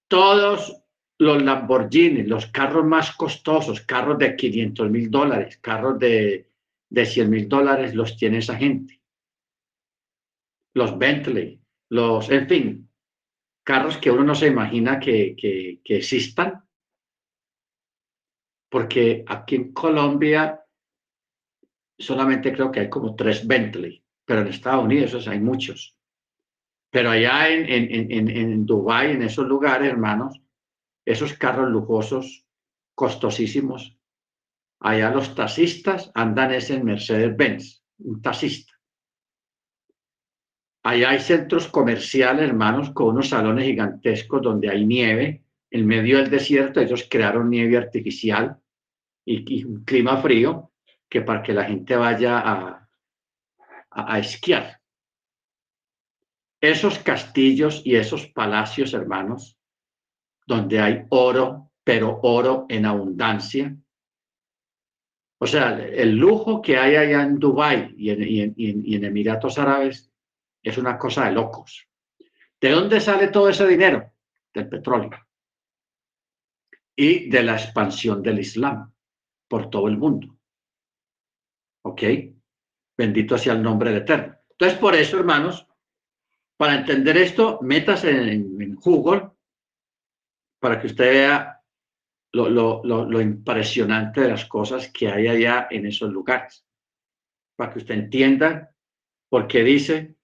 [0.09, 0.75] Todos
[1.17, 6.49] los Lamborghini, los carros más costosos, carros de 500 mil dólares, carros de,
[6.89, 8.99] de 100 mil dólares, los tiene esa gente
[10.73, 12.89] los Bentley, los, en fin,
[13.63, 16.63] carros que uno no se imagina que, que, que existan.
[18.71, 20.63] Porque aquí en Colombia
[21.97, 25.98] solamente creo que hay como tres Bentley, pero en Estados Unidos hay muchos.
[26.91, 30.41] Pero allá en, en, en, en Dubái, en esos lugares, hermanos,
[31.06, 32.45] esos carros lujosos,
[32.95, 33.97] costosísimos,
[34.80, 38.73] allá los taxistas andan ese Mercedes-Benz, un taxista.
[40.84, 45.43] Allá hay centros comerciales, hermanos, con unos salones gigantescos donde hay nieve.
[45.69, 48.58] En medio del desierto ellos crearon nieve artificial
[49.25, 50.71] y, un clima frío
[51.08, 52.89] que para que la gente vaya a,
[53.91, 54.78] a esquiar.
[56.61, 59.57] Esos castillos y esos palacios, hermanos,
[60.45, 63.75] donde hay oro, pero oro en abundancia.
[65.39, 70.11] O sea, el lujo que hay allá en Dubái y en, y en Emiratos Árabes
[70.61, 71.87] es una cosa de locos.
[72.59, 74.11] ¿De dónde sale todo ese dinero?
[74.53, 75.11] Del petróleo
[76.99, 78.93] y de la expansión del Islam
[79.47, 80.37] por todo el mundo.
[81.85, 82.03] ¿Ok?
[82.97, 84.35] Bendito sea el nombre de Eterno.
[84.49, 85.65] Entonces, por eso, hermanos,
[86.59, 89.29] para entender esto, metas en, Google
[90.59, 91.63] para que usted vea
[92.33, 96.65] lo, lo, lo, impresionante de las cosas que hay allá en esos lugares.
[97.55, 98.75] Para que usted entienda
[99.29, 100.17] por qué dice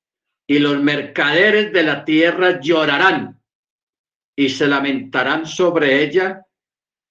[0.45, 3.41] y los mercaderes de la tierra llorarán
[4.35, 6.45] y se lamentarán sobre ella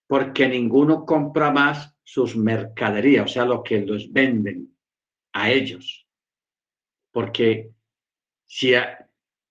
[0.06, 4.76] porque ninguno compra más sus mercaderías, o sea, lo que los venden
[5.32, 6.06] a ellos.
[7.10, 7.70] Porque
[8.44, 8.74] si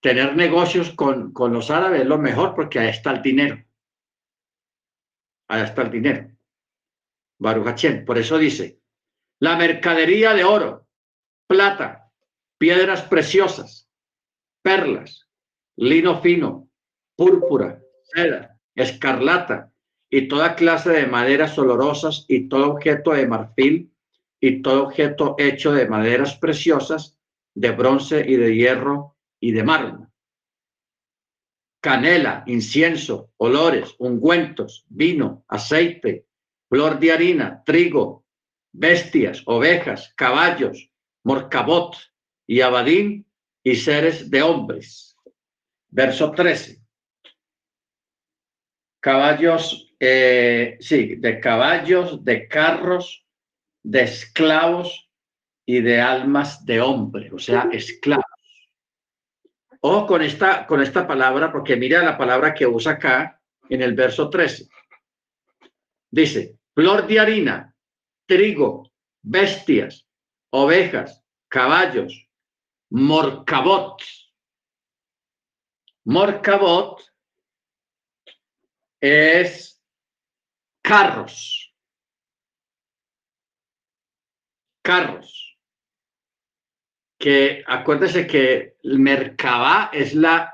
[0.03, 3.63] tener negocios con, con los árabes es lo mejor porque ahí está el dinero.
[5.47, 6.29] Ahí está el dinero.
[7.39, 8.81] Baruch Por eso dice,
[9.39, 10.89] la mercadería de oro,
[11.47, 12.11] plata,
[12.57, 13.89] piedras preciosas,
[14.61, 15.29] perlas,
[15.77, 16.69] lino fino,
[17.15, 17.81] púrpura,
[18.13, 19.71] seda, escarlata
[20.09, 23.93] y toda clase de maderas olorosas y todo objeto de marfil
[24.41, 27.17] y todo objeto hecho de maderas preciosas,
[27.55, 29.12] de bronce y de hierro
[29.43, 30.07] y de mármol.
[31.81, 36.27] Canela, incienso, olores, ungüentos, vino, aceite,
[36.69, 38.25] flor de harina, trigo,
[38.71, 40.89] bestias, ovejas, caballos,
[41.25, 41.97] morcabot,
[42.47, 43.25] y Abadín
[43.63, 45.17] y seres de hombres.
[45.89, 46.81] Verso 13.
[49.01, 53.25] Caballos, eh, sí, de caballos, de carros,
[53.83, 55.09] de esclavos
[55.65, 58.22] y de almas de hombre, o sea, esclavos.
[59.85, 63.93] O con esta, con esta palabra, porque mira la palabra que usa acá en el
[63.93, 64.69] verso 13.
[66.09, 67.75] Dice, flor de harina,
[68.25, 68.91] trigo,
[69.21, 70.07] bestias,
[70.51, 72.27] ovejas, caballos,
[72.89, 74.01] Morcabot.
[76.05, 77.01] Morcabot
[79.01, 79.81] es
[80.81, 81.63] carros.
[84.83, 85.52] carros.
[87.23, 90.53] Que acuérdese que el Merkabah es la,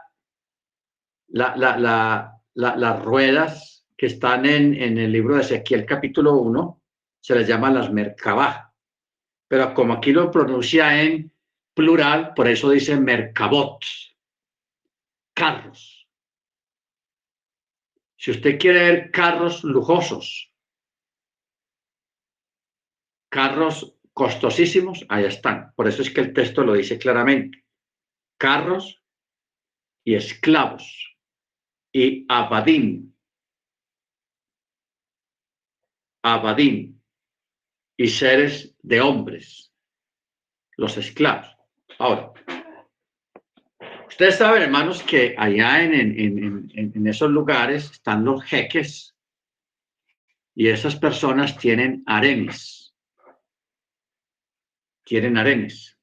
[1.29, 6.83] la, la, las ruedas que están en, en, el libro de Ezequiel capítulo 1,
[7.21, 8.71] se les llama las Merkabah.
[9.47, 11.33] Pero como aquí lo pronuncia en
[11.73, 13.83] plural, por eso dice Merkabot,
[15.33, 16.07] carros.
[18.15, 20.53] Si usted quiere ver carros lujosos,
[23.27, 25.71] carros costosísimos, ahí están.
[25.77, 27.63] Por eso es que el texto lo dice claramente.
[28.37, 29.01] Carros
[30.03, 31.15] y esclavos
[31.93, 33.13] y abadim.
[36.21, 36.99] Abadim
[37.95, 39.71] y seres de hombres,
[40.75, 41.55] los esclavos.
[41.97, 42.33] Ahora,
[44.05, 49.15] ustedes saben, hermanos, que allá en, en, en, esos lugares están los jeques
[50.55, 52.78] y esas personas tienen arenes
[55.09, 55.97] quieren arenes.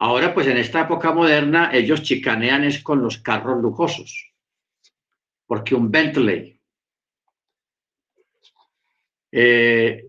[0.00, 4.34] Ahora, pues en esta época moderna, ellos chicanean es con los carros lujosos,
[5.46, 6.60] porque un Bentley
[9.30, 10.08] eh,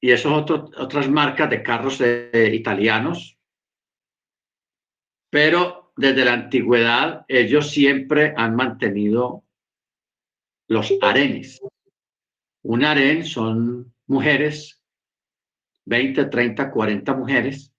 [0.00, 3.38] y otro, otras marcas de carros eh, italianos,
[5.30, 9.44] pero desde la antigüedad ellos siempre han mantenido
[10.66, 11.60] los arenes.
[12.62, 14.83] Un aren son mujeres
[15.86, 17.74] 20, 30, 40 mujeres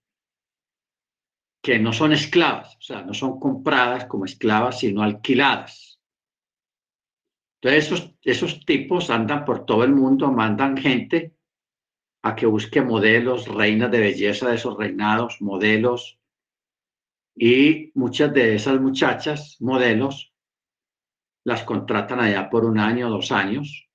[1.62, 6.00] que no son esclavas, o sea, no son compradas como esclavas, sino alquiladas.
[7.60, 11.34] Entonces, esos, esos tipos andan por todo el mundo, mandan gente
[12.22, 16.20] a que busque modelos, reinas de belleza de esos reinados, modelos,
[17.34, 20.32] y muchas de esas muchachas, modelos,
[21.44, 23.88] las contratan allá por un año, dos años,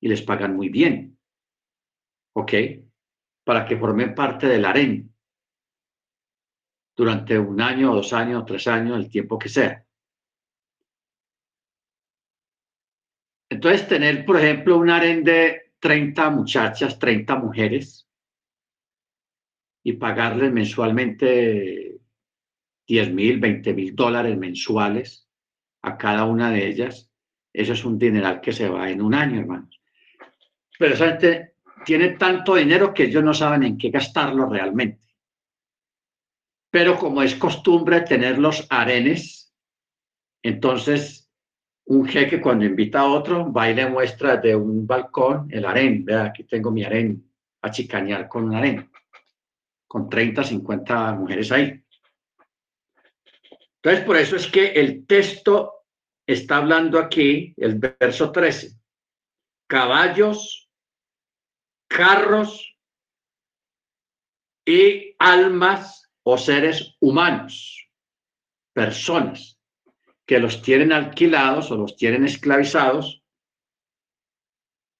[0.00, 1.18] y les pagan muy bien.
[2.34, 2.52] ¿Ok?
[3.46, 5.14] Para que formen parte del harén
[6.96, 9.86] durante un año, dos años, tres años, el tiempo que sea.
[13.48, 18.10] Entonces, tener, por ejemplo, un harén de 30 muchachas, 30 mujeres,
[19.84, 22.00] y pagarles mensualmente
[22.88, 25.28] 10 mil, 20 mil dólares mensuales
[25.82, 27.12] a cada una de ellas,
[27.52, 29.80] eso es un dineral que se va en un año, hermanos.
[30.76, 31.55] Pero esa gente
[31.86, 35.00] tiene tanto dinero que ellos no saben en qué gastarlo realmente.
[36.68, 39.54] Pero como es costumbre tener los arenes,
[40.42, 41.30] entonces
[41.84, 46.04] un jeque cuando invita a otro va y le muestra de un balcón el aren.
[46.04, 47.24] Vea, aquí tengo mi aren,
[47.62, 48.90] a chicañar con un aren,
[49.86, 51.80] con 30, 50 mujeres ahí.
[53.76, 55.84] Entonces, por eso es que el texto
[56.26, 58.72] está hablando aquí, el verso 13,
[59.68, 60.65] caballos
[61.88, 62.76] carros
[64.64, 67.88] y almas o seres humanos,
[68.72, 69.58] personas
[70.26, 73.22] que los tienen alquilados o los tienen esclavizados,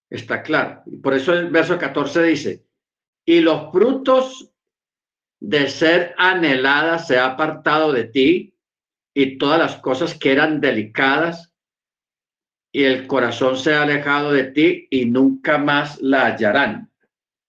[0.08, 0.82] está claro.
[0.86, 2.66] Y por eso el verso 14 dice,
[3.24, 4.52] y los frutos
[5.40, 8.56] de ser anhelada se ha apartado de ti
[9.12, 11.52] y todas las cosas que eran delicadas
[12.76, 16.92] y el corazón se ha alejado de ti y nunca más la hallarán.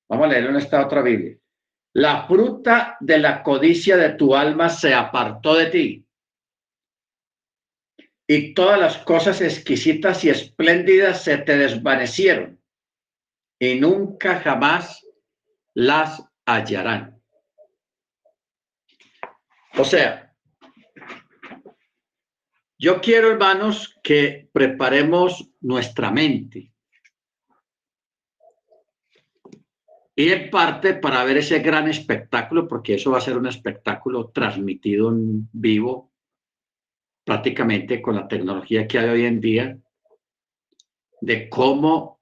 [0.08, 1.38] Vamos a leer en esta otra Biblia.
[1.96, 6.08] La fruta de la codicia de tu alma se apartó de ti.
[8.26, 12.64] Y todas las cosas exquisitas y espléndidas se te desvanecieron.
[13.60, 15.06] Y nunca jamás
[15.74, 17.22] las hallarán.
[19.78, 20.27] O sea,
[22.80, 26.72] yo quiero, hermanos, que preparemos nuestra mente.
[30.16, 34.30] Y en parte para ver ese gran espectáculo, porque eso va a ser un espectáculo
[34.30, 36.12] transmitido en vivo,
[37.24, 39.78] prácticamente con la tecnología que hay hoy en día,
[41.22, 42.18] de cómo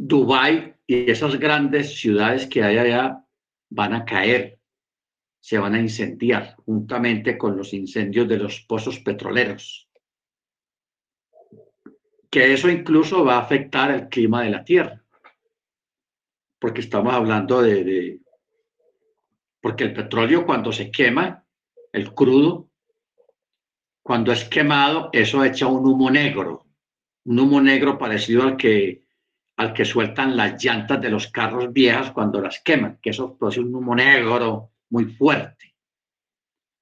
[0.00, 3.24] Dubái y esas grandes ciudades que hay allá
[3.68, 4.57] van a caer
[5.40, 9.88] se van a incendiar juntamente con los incendios de los pozos petroleros.
[12.30, 15.02] Que eso incluso va a afectar el clima de la Tierra.
[16.58, 18.20] Porque estamos hablando de,
[19.60, 21.44] porque el petróleo cuando se quema,
[21.92, 22.68] el crudo,
[24.02, 26.66] cuando es quemado, eso echa un humo negro,
[27.24, 29.04] un humo negro parecido al que,
[29.56, 33.60] al que sueltan las llantas de los carros viejas cuando las queman, que eso produce
[33.60, 35.74] un humo negro muy fuerte.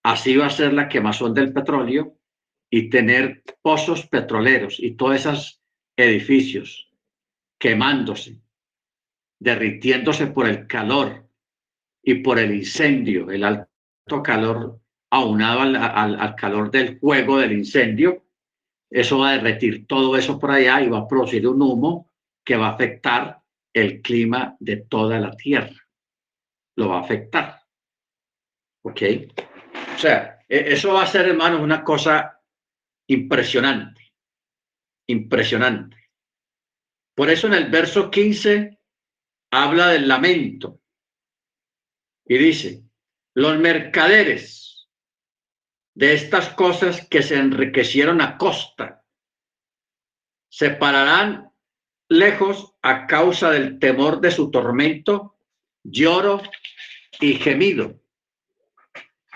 [0.03, 2.17] Así va a ser la quemazón del petróleo
[2.71, 5.63] y tener pozos petroleros y todos esos
[5.97, 6.91] edificios
[7.59, 8.41] quemándose,
[9.41, 11.29] derritiéndose por el calor
[12.03, 14.81] y por el incendio, el alto calor
[15.11, 18.25] aunado al, calor del fuego del incendio,
[18.91, 22.13] eso va a derretir todo eso por allá y va a producir un humo
[22.45, 23.43] que va a afectar
[23.73, 25.75] el clima de toda la Tierra.
[26.77, 27.66] Lo va a afectar.
[28.87, 29.03] ¿Ok?
[29.97, 32.41] O sea, e, eso va a ser, hermanos, una cosa
[33.09, 34.15] impresionante.
[35.09, 35.97] Impresionante.
[37.17, 38.79] Por eso en el verso 15
[39.51, 40.81] habla del lamento
[42.25, 42.85] y dice,
[43.35, 44.89] los mercaderes
[45.95, 49.05] de estas cosas que se enriquecieron a costa
[50.49, 51.51] se pararán
[52.09, 55.41] lejos a causa del temor de su tormento,
[55.83, 56.43] lloro
[57.21, 58.06] y gemido,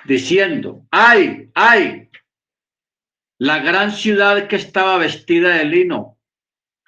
[0.05, 2.11] diciendo, ay, ay,
[3.39, 6.19] la gran ciudad que estaba vestida de lino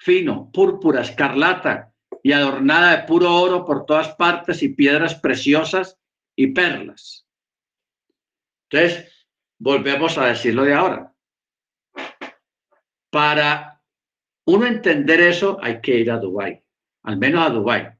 [0.03, 5.97] fino, púrpura, escarlata y adornada de puro oro por todas partes y piedras preciosas
[6.35, 7.25] y perlas.
[8.69, 11.13] Entonces, volvemos a decirlo de ahora.
[13.09, 13.81] Para
[14.45, 16.61] uno entender eso, hay que ir a Dubái,
[17.03, 17.97] al menos a Dubái,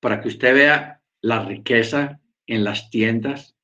[0.00, 2.20] para que usted vea la riqueza
[2.50, 3.56] en las tiendas,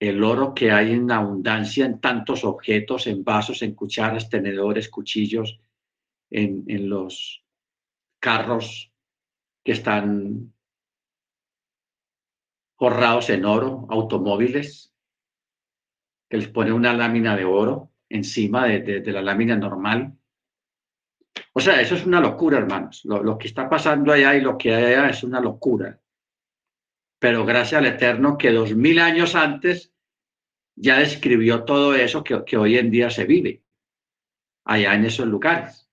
[0.00, 5.60] el oro que hay en abundancia en tantos objetos, en vasos, en cucharas, tenedores, cuchillos,
[6.30, 7.44] en, en los
[8.18, 8.92] carros
[9.64, 10.52] que están
[12.76, 14.92] forrados en oro, automóviles,
[16.28, 20.16] que les pone una lámina de oro encima de, la lámina normal.
[21.52, 23.04] O sea, eso es una locura, hermanos.
[23.04, 26.00] Lo, lo, que está pasando allá y lo que hay allá es una locura.
[27.20, 29.92] Pero gracias al Eterno que dos mil años antes
[30.74, 33.62] ya describió todo eso que, hoy en día se vive
[34.64, 35.88] allá en esos lugares.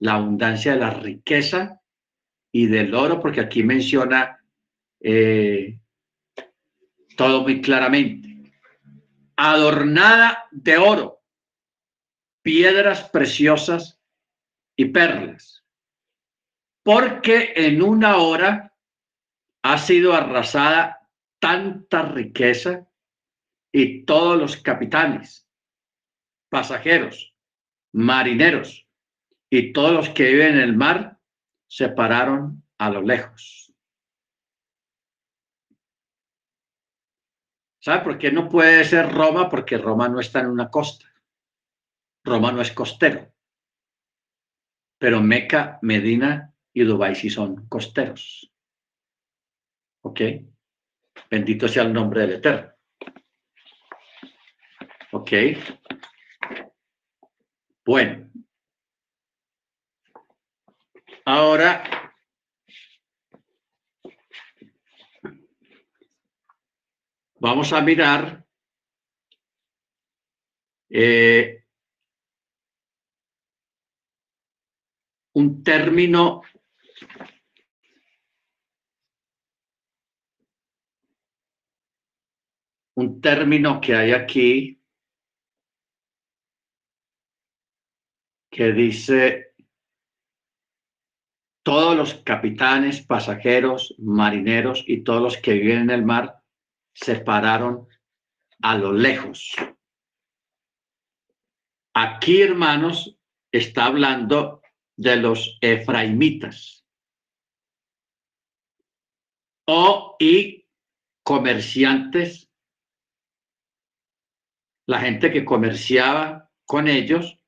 [0.00, 1.80] La abundancia de la riqueza
[2.50, 4.44] y del oro, porque aquí menciona
[5.00, 5.78] eh,
[7.16, 8.52] todo muy claramente.
[9.36, 11.22] Adornada de oro,
[12.42, 14.00] piedras preciosas
[14.74, 15.64] y perlas,
[16.82, 18.71] porque en una hora
[19.62, 21.08] ha sido arrasada
[21.40, 22.86] tanta riqueza
[23.72, 25.48] y todos los capitanes,
[26.50, 27.34] pasajeros,
[27.92, 28.86] marineros
[29.50, 31.18] y todos los que viven en el mar
[31.68, 33.62] se pararon a lo lejos
[37.82, 39.48] ¿Sabe por qué no puede ser Roma?
[39.48, 41.06] Porque Roma no está en una costa.
[42.24, 43.34] Roma no es costero.
[44.98, 48.51] Pero Meca, Medina y Dubái sí son costeros.
[50.02, 50.20] ¿Ok?
[51.30, 52.72] Bendito sea el nombre del Eterno.
[55.12, 55.30] ¿Ok?
[57.84, 58.30] Bueno.
[61.24, 61.84] Ahora
[67.38, 68.44] vamos a mirar
[70.90, 71.64] eh,
[75.34, 76.42] un término
[82.94, 84.82] un término que hay aquí
[88.50, 89.54] que dice
[91.64, 96.42] todos los capitanes, pasajeros, marineros y todos los que viven en el mar
[96.92, 97.88] se pararon
[98.60, 99.54] a lo lejos.
[101.94, 103.18] Aquí, hermanos,
[103.50, 104.60] está hablando
[104.96, 106.84] de los efraimitas
[109.66, 110.66] o y
[111.22, 112.51] comerciantes,
[114.86, 117.38] la gente que comerciaba con ellos,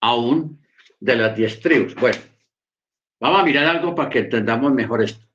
[0.00, 0.64] aún
[1.00, 1.94] de las diez tribus.
[1.94, 2.18] Bueno,
[3.20, 5.26] vamos a mirar algo para que entendamos mejor esto.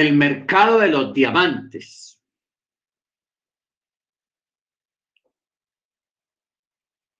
[0.00, 2.20] el mercado de los diamantes.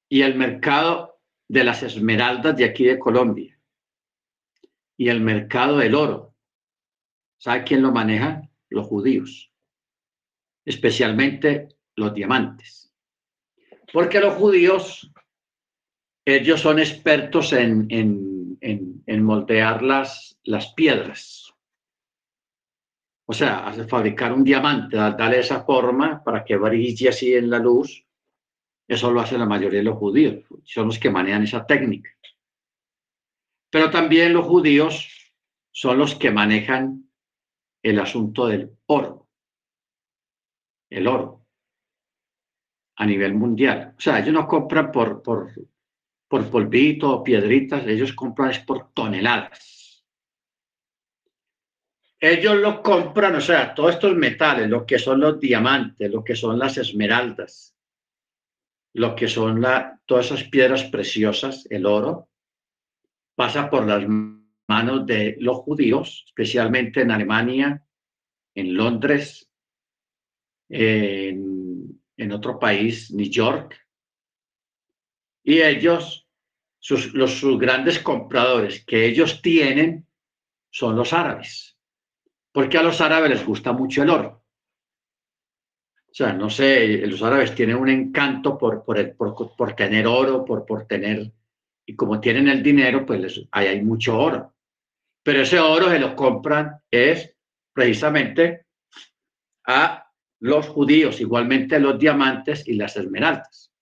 [0.09, 3.57] Y el mercado de las esmeraldas de aquí de Colombia.
[4.97, 6.35] Y el mercado del oro.
[7.39, 8.43] ¿Sabe quién lo maneja?
[8.69, 9.54] Los judíos.
[10.65, 12.93] Especialmente los diamantes.
[13.93, 15.11] Porque los judíos,
[16.25, 21.45] ellos son expertos en, en, moldear las, las piedras
[23.27, 28.05] o sea, fabricar un diamante, darle esa forma para que brille así en la luz,
[28.87, 32.11] eso lo hace la mayoría de los judíos, son los que manejan esa técnica.
[33.71, 35.09] Pero también los judíos
[35.71, 37.11] son los que manejan
[37.83, 39.24] el asunto del oro,
[40.95, 41.47] el oro,
[42.97, 43.95] a nivel mundial.
[43.97, 45.51] O sea, ellos no compran por, por,
[46.29, 50.05] por polvito o piedritas, ellos compran es por toneladas.
[52.21, 56.35] Ellos lo compran, o sea, todos estos metales, lo que son los diamantes, lo que
[56.35, 57.77] son las esmeraldas,
[58.95, 62.31] lo que son la, todas esas piedras preciosas, el oro,
[63.35, 64.07] pasa por las
[64.69, 67.85] manos de los judíos, especialmente en Alemania,
[68.55, 69.51] en Londres,
[70.69, 73.77] en, otro país, New York.
[75.43, 76.27] Y ellos,
[76.79, 80.07] sus, los, sus grandes compradores que ellos tienen
[80.71, 81.79] son los árabes,
[82.53, 84.45] porque a los árabes les gusta mucho el oro.
[86.11, 90.07] O sea, no sé, los árabes tienen un encanto por, por, el, por, por tener
[90.07, 91.33] oro, por, por tener,
[91.85, 94.55] y como tienen el dinero, pues les, ahí hay mucho oro.
[95.25, 97.35] Pero ese oro se lo compran es
[97.73, 98.67] precisamente
[99.67, 100.04] a
[100.45, 103.73] los judíos, igualmente los diamantes y las esmeraldas,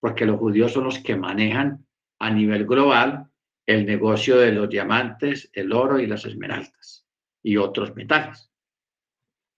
[0.00, 1.86] porque los judíos son los que manejan
[2.18, 3.30] a nivel global
[3.64, 7.06] el negocio de los diamantes, el oro y las esmeraldas
[7.44, 8.50] y otros metales.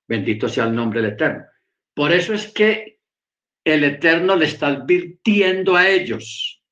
[0.07, 1.47] Bendito sea el nombre del Eterno.
[1.95, 3.01] Por eso es que
[3.65, 6.63] el Eterno le está advirtiendo a ellos,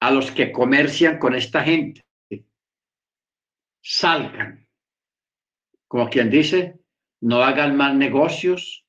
[0.00, 2.04] a los que comercian con esta gente,
[3.80, 4.68] salgan.
[5.88, 6.78] Como quien dice,
[7.22, 8.81] no hagan más negocios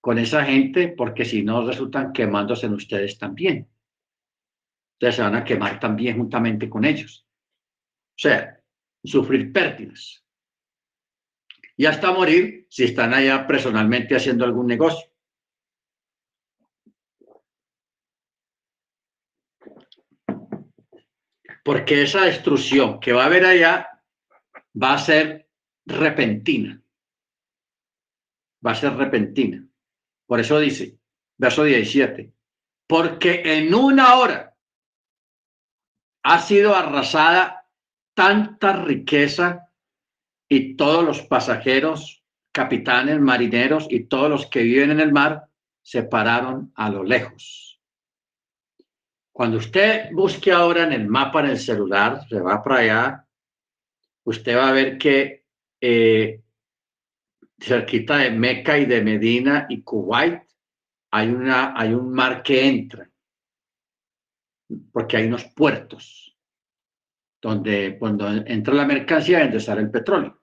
[0.00, 3.68] con esa gente porque si no resultan quemándose en ustedes también.
[4.94, 7.26] Ustedes se van a quemar también juntamente con ellos.
[8.16, 8.60] O sea,
[9.04, 10.24] sufrir pérdidas
[11.78, 15.08] y hasta morir si están allá personalmente haciendo algún negocio.
[21.62, 24.02] Porque esa destrucción que va a haber allá
[24.74, 25.48] va a ser
[25.86, 26.82] repentina.
[28.66, 29.67] Va a ser repentina.
[30.28, 30.98] Por eso dice,
[31.38, 32.34] verso 17,
[32.86, 34.54] porque en una hora
[36.22, 37.66] ha sido arrasada
[38.12, 39.70] tanta riqueza
[40.46, 42.22] y todos los pasajeros,
[42.52, 45.48] capitanes, marineros y todos los que viven en el mar
[45.80, 47.80] se pararon a lo lejos.
[49.32, 53.26] Cuando usted busque ahora en el mapa en el celular, se va para allá,
[54.24, 55.46] usted va a ver que
[55.80, 56.42] eh,
[57.58, 60.42] cerquita de Meca y de Medina y Kuwait
[61.10, 63.10] hay, una, hay un mar que entra,
[64.92, 66.36] porque hay unos puertos
[67.40, 70.40] donde cuando entra la mercancía donde sale el petróleo.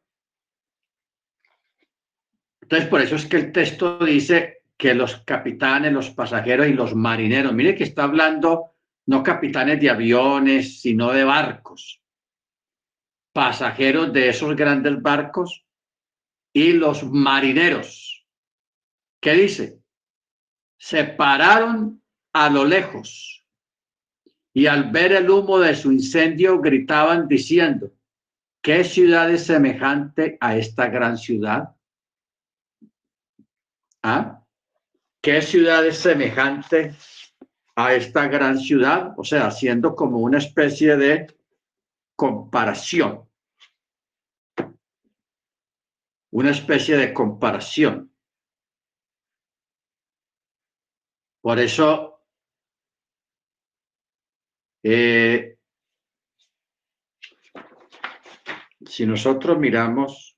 [2.61, 6.95] Entonces, por eso es que el texto dice que los capitanes, los pasajeros y los
[6.95, 8.71] marineros, mire que está hablando
[9.07, 12.01] no capitanes de aviones, sino de barcos,
[13.31, 15.64] pasajeros de esos grandes barcos
[16.55, 18.25] y los marineros.
[19.21, 19.81] ¿Qué dice?
[20.77, 22.01] Se pararon
[22.31, 23.45] a lo lejos
[24.53, 27.91] y al ver el humo de su incendio gritaban diciendo,
[28.61, 31.75] ¿qué ciudad es semejante a esta gran ciudad?
[34.01, 34.41] ¿Ah?
[35.21, 36.95] ¿Qué ciudad es semejante
[37.75, 39.13] a esta gran ciudad?
[39.17, 41.27] O sea, haciendo como una especie de
[42.15, 43.27] comparación.
[46.35, 48.13] Una especie de comparación.
[51.39, 52.25] Por eso,
[54.83, 55.57] eh,
[58.85, 60.35] si nosotros miramos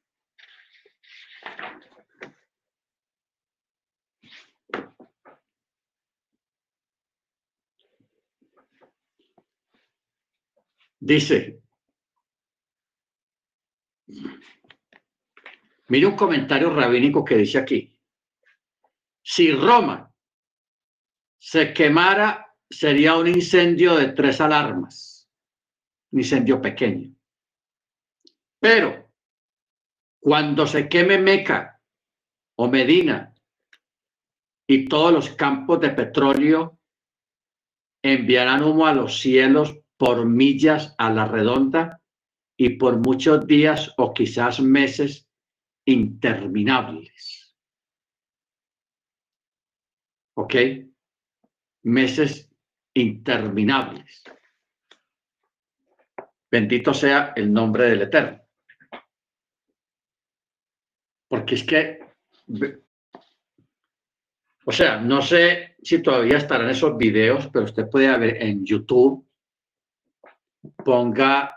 [10.99, 11.61] Dice,
[15.89, 17.97] mire un comentario rabínico que dice aquí,
[19.21, 20.13] si Roma
[21.39, 25.29] se quemara, sería un incendio de tres alarmas,
[26.11, 27.13] un incendio pequeño.
[28.59, 29.11] Pero
[30.19, 31.81] cuando se queme Meca
[32.55, 33.33] o Medina
[34.67, 36.79] y todos los campos de petróleo
[38.03, 42.01] enviarán humo a los cielos por millas a la redonda
[42.57, 45.26] y por muchos días o quizás meses
[45.87, 47.55] interminables.
[50.35, 50.55] ¿Ok?
[51.83, 52.49] Meses
[52.93, 54.23] interminables.
[56.51, 58.41] Bendito sea el nombre del Eterno.
[61.27, 61.99] Porque es que,
[64.65, 69.27] o sea, no sé si todavía estarán esos videos, pero usted puede ver en YouTube
[70.83, 71.56] ponga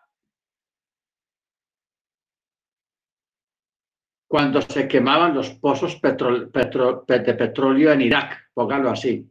[4.31, 9.29] cuando se quemaban los pozos de petróleo en Irak, póngalo así,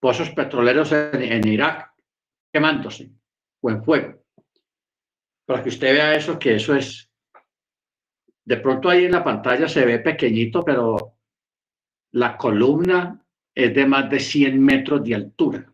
[0.00, 1.94] pozos petroleros en, Irak,
[2.52, 3.12] quemándose
[3.60, 4.24] o en fuego.
[5.46, 7.08] Para que usted vea eso, que eso es,
[8.44, 11.18] de pronto ahí en la pantalla se ve pequeñito, pero
[12.10, 13.24] la columna
[13.54, 15.72] es de más de 100 metros de altura.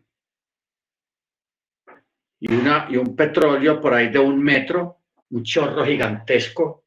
[2.39, 2.53] Y,
[2.97, 4.99] un petróleo por ahí de un metro,
[5.31, 6.78] un chorro gigantesco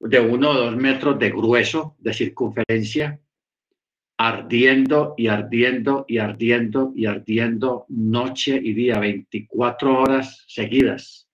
[0.00, 3.20] de uno o dos metros de grueso, de circunferencia,
[4.16, 11.28] ardiendo y ardiendo y ardiendo y ardiendo noche y día, 24 horas seguidas.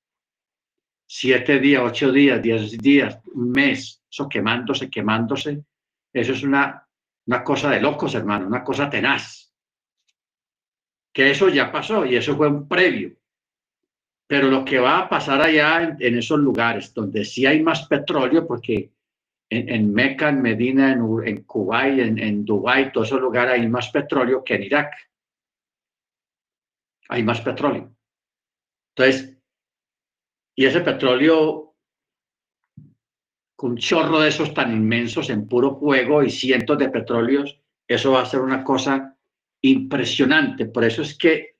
[1.06, 5.64] Siete días, ocho días, diez días, un mes, eso quemándose, quemándose.
[6.12, 6.86] Eso es una,
[7.26, 9.52] una cosa de locos, hermano, una cosa tenaz.
[11.12, 13.16] Que eso ya pasó y eso fue un previo.
[14.26, 17.86] Pero lo que va a pasar allá en, en esos lugares donde sí hay más
[17.86, 18.90] petróleo, porque
[19.48, 23.68] en, en Meca, en Medina, en, en Kuwait, en, en Dubái, todos esos lugares hay
[23.68, 24.92] más petróleo que en Irak.
[27.08, 27.94] Hay más petróleo.
[28.96, 29.36] Entonces,
[30.56, 31.74] y ese petróleo
[33.54, 37.58] con un chorro de esos tan inmensos en puro fuego y cientos de petróleos,
[37.88, 39.16] eso va a ser una cosa
[39.62, 40.66] impresionante.
[40.66, 41.55] Por eso es que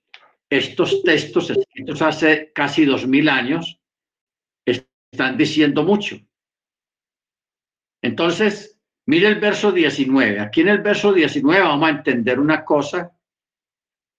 [0.51, 3.81] estos textos escritos hace casi dos mil años
[5.13, 6.17] están diciendo mucho.
[8.03, 10.41] Entonces, mire el verso 19.
[10.41, 13.17] Aquí en el verso 19 vamos a entender una cosa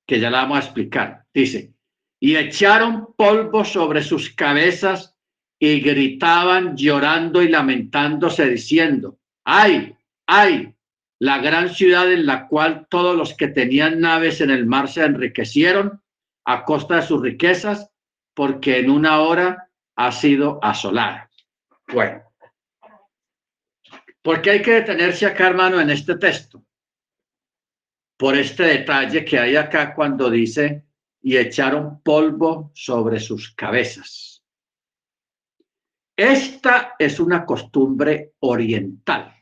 [0.07, 1.25] que ya la vamos a explicar.
[1.33, 1.73] Dice,
[2.19, 5.15] y echaron polvo sobre sus cabezas
[5.59, 10.73] y gritaban llorando y lamentándose diciendo, ay, ay,
[11.19, 15.03] la gran ciudad en la cual todos los que tenían naves en el mar se
[15.03, 16.01] enriquecieron
[16.47, 17.89] a costa de sus riquezas,
[18.33, 21.29] porque en una hora ha sido asolada.
[21.91, 22.27] Bueno,
[24.27, 26.61] ¿Por qué hay que detenerse acá, hermano, en este texto?
[28.17, 30.83] Por este detalle que hay acá cuando dice,
[31.21, 34.43] y echaron polvo sobre sus cabezas.
[36.13, 39.33] Esta es una costumbre oriental.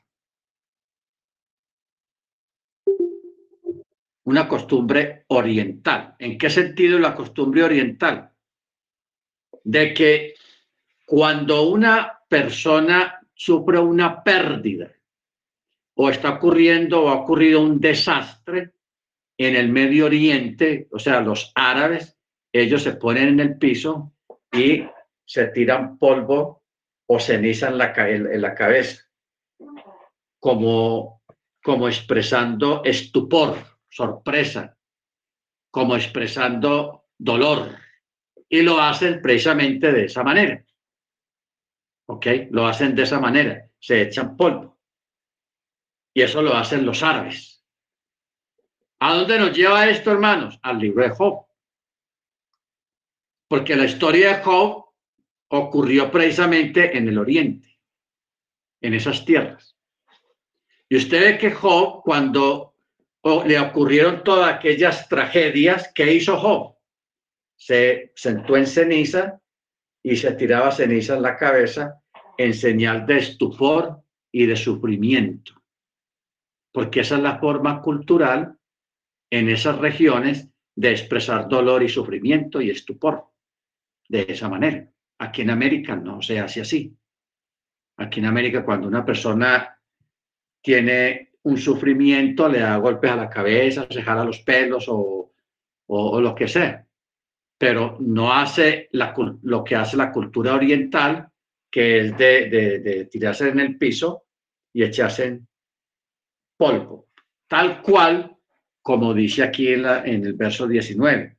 [4.26, 6.16] Una costumbre oriental.
[6.20, 8.32] ¿En qué sentido la costumbre oriental?
[9.64, 10.34] De que
[11.06, 14.92] cuando una persona sufre una pérdida
[15.96, 18.74] o está ocurriendo o ha ocurrido un desastre
[19.38, 22.18] en el Medio Oriente, o sea, los árabes,
[22.52, 24.14] ellos se ponen en el piso
[24.52, 24.84] y
[25.26, 26.64] se tiran polvo
[27.08, 29.04] o ceniza en la, en la cabeza,
[30.40, 31.22] como,
[31.62, 34.78] como expresando estupor, sorpresa,
[35.72, 37.78] como expresando dolor.
[38.50, 40.66] Y lo hacen precisamente de esa manera.
[42.08, 42.28] ¿ok?
[42.52, 44.80] Lo hacen de esa manera, se echan polvo.
[46.14, 47.64] Y eso lo hacen los árabes.
[49.00, 50.60] ¿A dónde nos lleva esto, hermanos?
[50.62, 51.46] Al libro de Job.
[53.48, 54.86] Porque la historia de Job
[55.50, 57.80] ocurrió precisamente en el oriente,
[58.82, 59.78] en esas tierras.
[60.90, 62.75] Y usted ve que Job, cuando
[63.26, 66.76] le ocurrieron todas aquellas tragedias, ¿qué hizo Job?
[67.58, 69.42] Se sentó en ceniza
[70.04, 72.04] y se tiraba ceniza en la cabeza
[72.38, 75.54] en señal de estupor y de sufrimiento.
[76.72, 78.60] Porque esa es la forma cultural
[79.32, 83.26] en esas regiones de expresar dolor y sufrimiento y estupor.
[84.08, 84.88] De esa manera.
[85.18, 86.96] Aquí en América no se hace así.
[87.98, 89.80] Aquí en América cuando una persona
[90.62, 95.32] tiene un sufrimiento, le da golpes a la cabeza, se jala los pelos o,
[95.88, 96.86] o lo que sea
[97.58, 101.30] pero no hace lo que hace la cultura oriental,
[101.72, 104.24] que es de, tirarse en el piso
[104.74, 105.42] y echarse
[106.58, 107.10] polvo,
[107.48, 108.36] tal cual
[108.82, 111.38] como dice aquí en, en el verso 19.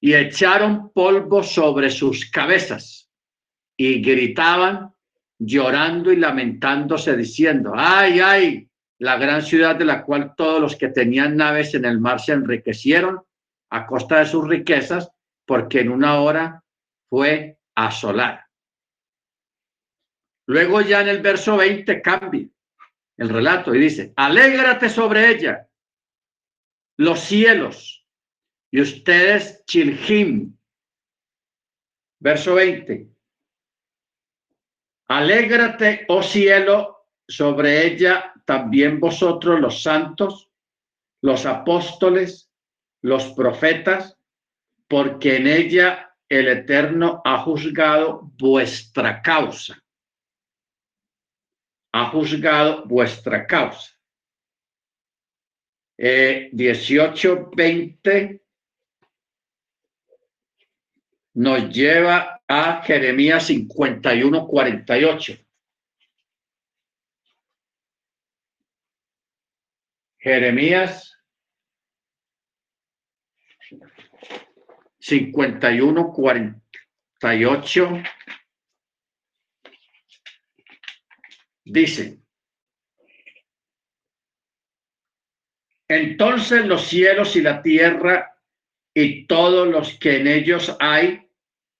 [0.00, 3.08] Y echaron polvo sobre sus cabezas
[3.76, 4.92] y gritaban
[5.38, 8.68] llorando y lamentándose diciendo, ay, ay,
[9.02, 12.34] la gran ciudad de la cual todos los que tenían naves en el mar se
[12.34, 13.20] enriquecieron
[13.70, 15.10] a costa de sus riquezas
[15.44, 16.62] porque en una hora
[17.10, 18.48] fue asolada.
[20.46, 22.48] Luego ya en el verso 20 cambia
[23.16, 25.68] el relato y dice, alégrate sobre ella,
[26.96, 28.06] los cielos,
[28.70, 30.56] y ustedes chilhim.
[32.20, 33.08] Verso 20.
[35.08, 36.91] Alégrate, oh cielo,
[37.28, 40.50] sobre ella también vosotros los santos,
[41.20, 42.50] los apóstoles,
[43.00, 44.18] los profetas,
[44.88, 49.82] porque en ella el Eterno ha juzgado vuestra causa.
[51.92, 53.92] Ha juzgado vuestra causa.
[55.98, 58.42] Eh, 18, 20.
[61.34, 65.38] nos lleva a Jeremías 51, 48.
[70.22, 71.18] Jeremías
[75.00, 78.02] 51, 48
[81.64, 82.20] dice,
[85.88, 88.38] entonces los cielos y la tierra
[88.94, 91.28] y todos los que en ellos hay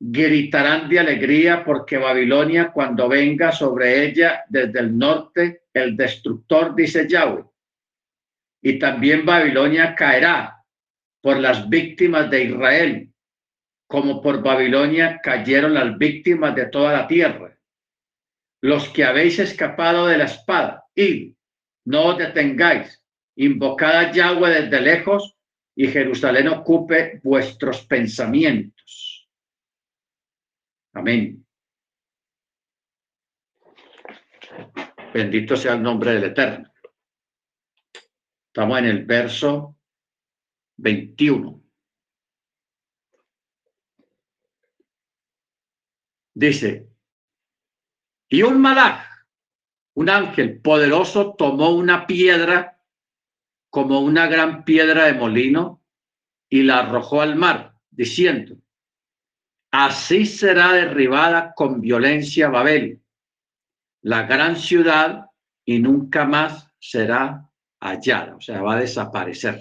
[0.00, 7.06] gritarán de alegría porque Babilonia cuando venga sobre ella desde el norte el destructor, dice
[7.08, 7.51] Yahweh
[8.62, 10.64] y también Babilonia caerá
[11.20, 13.12] por las víctimas de Israel,
[13.88, 17.58] como por Babilonia cayeron las víctimas de toda la tierra.
[18.62, 21.36] Los que habéis escapado de la espada, y
[21.84, 23.02] no os detengáis,
[23.36, 25.36] invocad a Yahweh desde lejos,
[25.74, 29.28] y Jerusalén ocupe vuestros pensamientos.
[30.92, 31.44] Amén.
[35.12, 36.71] Bendito sea el nombre del Eterno.
[38.52, 39.78] Estamos en el verso
[40.76, 41.62] 21.
[46.34, 46.86] Dice,
[48.28, 49.06] y un malaj,
[49.94, 52.78] un ángel poderoso, tomó una piedra
[53.70, 55.82] como una gran piedra de molino
[56.50, 58.58] y la arrojó al mar, diciendo,
[59.70, 63.00] así será derribada con violencia Babel,
[64.02, 65.30] la gran ciudad,
[65.64, 67.48] y nunca más será
[67.82, 69.60] hallada, o sea, va a desaparecer.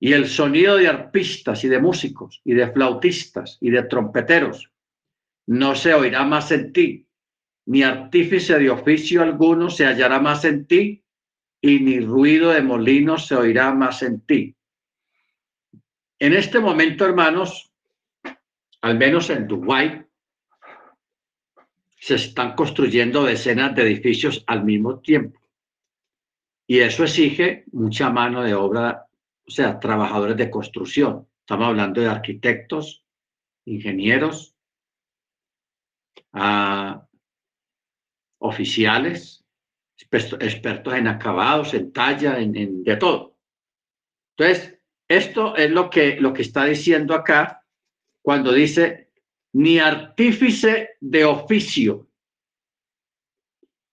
[0.00, 4.70] Y el sonido de arpistas y de músicos y de flautistas y de trompeteros
[5.46, 7.06] no se oirá más en ti,
[7.66, 11.04] ni artífice de oficio alguno se hallará más en ti,
[11.60, 14.54] y ni ruido de molinos se oirá más en ti.
[16.20, 17.72] En este momento, hermanos,
[18.80, 20.04] al menos en Dubái,
[21.98, 25.40] se están construyendo decenas de edificios al mismo tiempo.
[26.70, 29.08] Y eso exige mucha mano de obra,
[29.46, 31.26] o sea, trabajadores de construcción.
[31.40, 33.06] Estamos hablando de arquitectos,
[33.64, 34.54] ingenieros,
[36.34, 37.08] ah,
[38.40, 39.46] oficiales,
[39.98, 43.38] expertos en acabados, en talla, en, de todo.
[44.36, 47.64] Entonces, esto es lo que, lo que está diciendo acá
[48.20, 49.10] cuando dice,
[49.54, 52.10] ni artífice de oficio,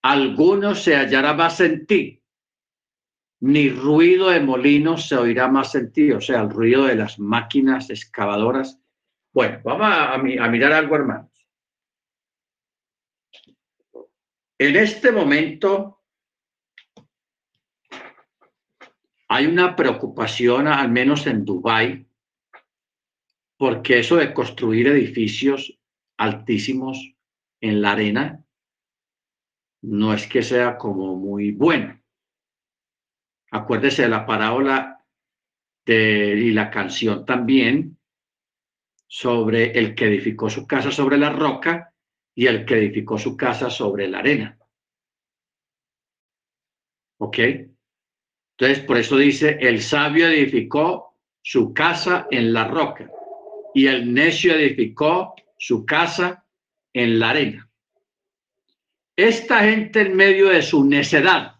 [0.03, 2.21] alguno se hallará más en ti,
[3.45, 7.19] ni ruido de molinos se oirá más en ti, o sea, el ruido de las
[7.19, 8.81] máquinas excavadoras.
[9.31, 10.17] Bueno, vamos a,
[10.47, 11.31] mirar algo, hermanos.
[14.57, 16.01] En este momento
[19.27, 22.07] hay una preocupación, al menos en Dubái,
[23.57, 25.79] porque eso de construir edificios
[26.17, 27.13] altísimos
[27.61, 28.43] en la arena
[29.83, 32.01] no es que sea como muy bueno.
[33.51, 35.03] Acuérdese de la parábola
[35.85, 37.97] de, y la canción también
[39.07, 41.93] sobre el que edificó su casa sobre la roca
[42.33, 44.57] y el que edificó su casa sobre la arena.
[47.17, 47.37] ¿Ok?
[48.57, 53.09] Entonces, por eso dice, el sabio edificó su casa en la roca
[53.73, 56.45] y el necio edificó su casa
[56.93, 57.69] en la arena.
[59.15, 61.54] Esta gente en medio de su necedad,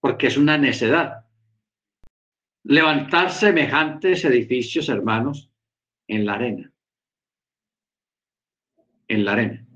[0.00, 1.24] porque es una necedad.
[2.64, 5.50] Levantar semejantes edificios, hermanos,
[6.06, 6.72] en la arena.
[9.06, 9.66] En la arena.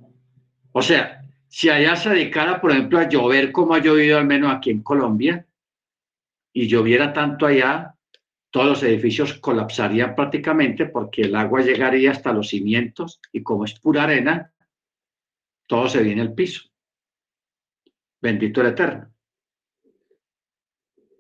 [0.73, 4.53] O sea, si allá se dedicara, por ejemplo, a llover como ha llovido al menos
[4.53, 5.47] aquí en Colombia,
[6.53, 7.95] y lloviera tanto allá,
[8.51, 13.79] todos los edificios colapsarían prácticamente porque el agua llegaría hasta los cimientos y como es
[13.81, 14.53] pura arena,
[15.67, 16.69] todo se viene al piso.
[18.21, 19.12] Bendito el Eterno.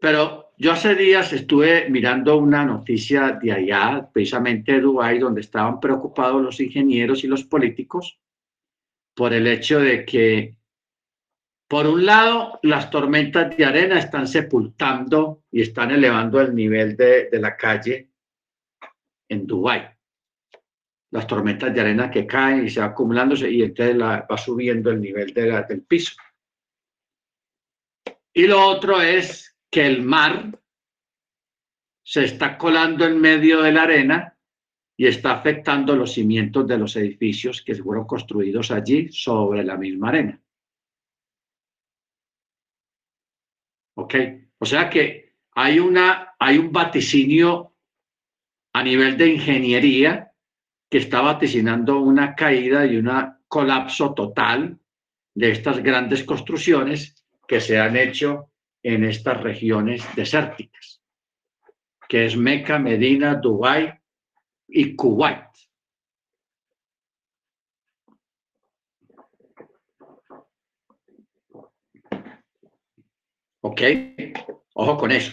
[0.03, 5.79] Pero yo hace días estuve mirando una noticia de allá, precisamente de Dubái, donde estaban
[5.79, 8.19] preocupados los ingenieros y los políticos
[9.15, 10.57] por el hecho de que,
[11.69, 17.29] por un lado, las tormentas de arena están sepultando y están elevando el nivel de,
[17.35, 18.11] la calle
[19.29, 19.89] en Dubái.
[21.13, 25.01] Las tormentas de arena que caen y se van acumulándose y entonces va subiendo el
[25.01, 26.17] nivel del piso.
[28.35, 30.61] Y lo otro es que el mar
[32.05, 34.39] se está colando en medio de la arena
[34.99, 40.11] y está afectando los cimientos de los edificios que fueron construidos allí sobre la misma
[40.11, 40.39] arena.
[43.95, 44.15] ¿Ok?
[44.59, 47.75] O sea que hay, una, hay un vaticinio
[48.75, 50.33] a nivel de ingeniería
[50.91, 53.11] que está vaticinando una caída y un
[53.49, 54.79] colapso total
[55.35, 58.52] de estas grandes construcciones que se han hecho
[58.83, 61.03] en estas regiones desérticas,
[62.09, 63.93] que es Meca, Medina, Dubái
[64.69, 65.47] y Kuwait.
[73.61, 73.81] ¿Ok?
[74.75, 75.33] Ojo con eso.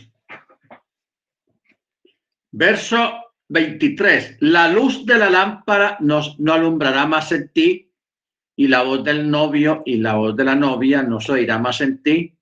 [2.51, 4.37] Verso 23.
[4.41, 7.91] La luz de la lámpara nos, no alumbrará más en ti
[8.55, 11.81] y la voz del novio y la voz de la novia no se oirá más
[11.81, 12.38] en ti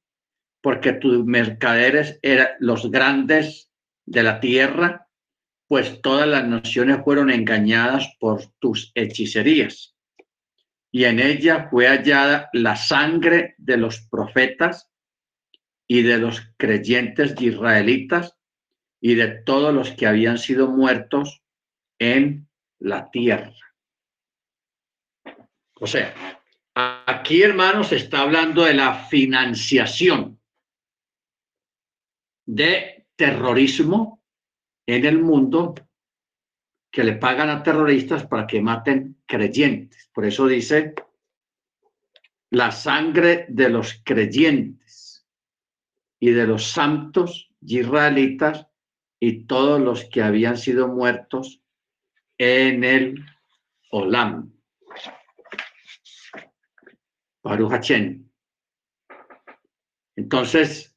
[0.62, 3.72] porque tus mercaderes eran los grandes
[4.06, 5.08] de la tierra,
[5.68, 9.96] pues todas las naciones fueron engañadas por tus hechicerías.
[10.92, 14.90] Y en ella fue hallada la sangre de los profetas
[15.88, 18.36] y de los creyentes israelitas
[19.00, 21.44] y de todos los que habían sido muertos
[22.00, 22.48] en
[22.80, 23.54] la tierra.
[25.80, 26.14] O sea,
[26.74, 30.37] aquí, hermanos, está hablando de la financiación
[32.48, 34.24] de terrorismo
[34.88, 35.76] en el mundo
[36.90, 40.10] que le pagan a terroristas para que maten creyentes.
[40.14, 40.96] Por eso dice
[42.50, 45.28] la sangre de los creyentes
[46.20, 48.68] y de los santos israelitas
[49.20, 51.62] y todos los que habían sido muertos
[52.38, 53.26] en el
[53.92, 54.54] Olam.
[57.44, 57.92] Baruch
[60.16, 60.97] Entonces,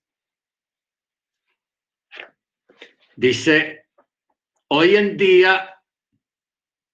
[3.20, 3.86] dice,
[4.68, 5.82] hoy en día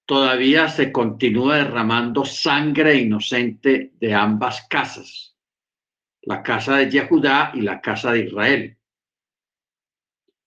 [0.06, 5.36] todavía se continúa derramando sangre inocente de ambas casas,
[6.22, 8.76] la casa de Yehudá y la casa de Israel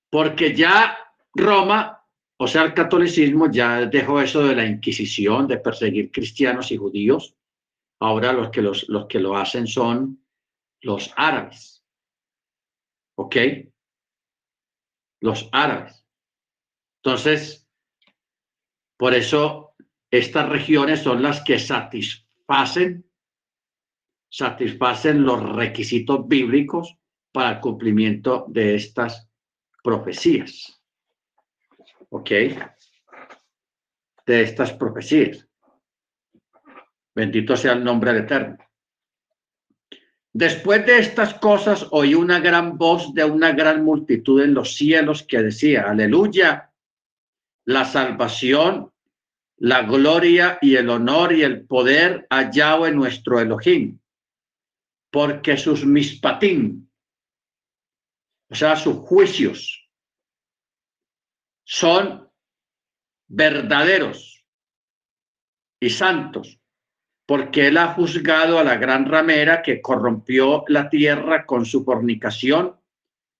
[0.10, 0.98] porque ya
[1.34, 2.04] Roma,
[2.38, 7.36] o sea, el catolicismo ya dejó eso de la Inquisición, de perseguir cristianos y judíos.
[8.00, 10.24] Ahora los que, los, los que lo hacen son
[10.82, 11.84] los árabes.
[13.16, 13.36] ¿Ok?
[15.22, 16.06] Los árabes.
[17.04, 17.68] Entonces,
[18.98, 19.76] por eso
[20.12, 23.06] estas regiones son las que satisfacen,
[24.30, 26.98] satisfacen los requisitos bíblicos
[27.32, 29.30] para el cumplimiento de estas
[29.84, 30.82] profecías.
[32.10, 32.30] ¿Ok?
[34.26, 35.48] De estas profecías.
[37.16, 38.58] Bendito sea el nombre del Eterno.
[40.40, 45.24] Después de estas cosas oí una gran voz de una gran multitud en los cielos
[45.24, 46.72] que decía, aleluya,
[47.66, 48.90] la salvación,
[49.58, 54.00] la gloria y el honor y el poder a Yahweh nuestro Elohim,
[55.12, 56.88] porque sus mispatim,
[58.50, 59.90] o sea, sus juicios
[61.66, 62.32] son
[63.28, 64.46] verdaderos
[65.82, 66.59] y santos,
[67.30, 72.76] porque él ha juzgado a la gran ramera que corrompió la tierra con su fornicación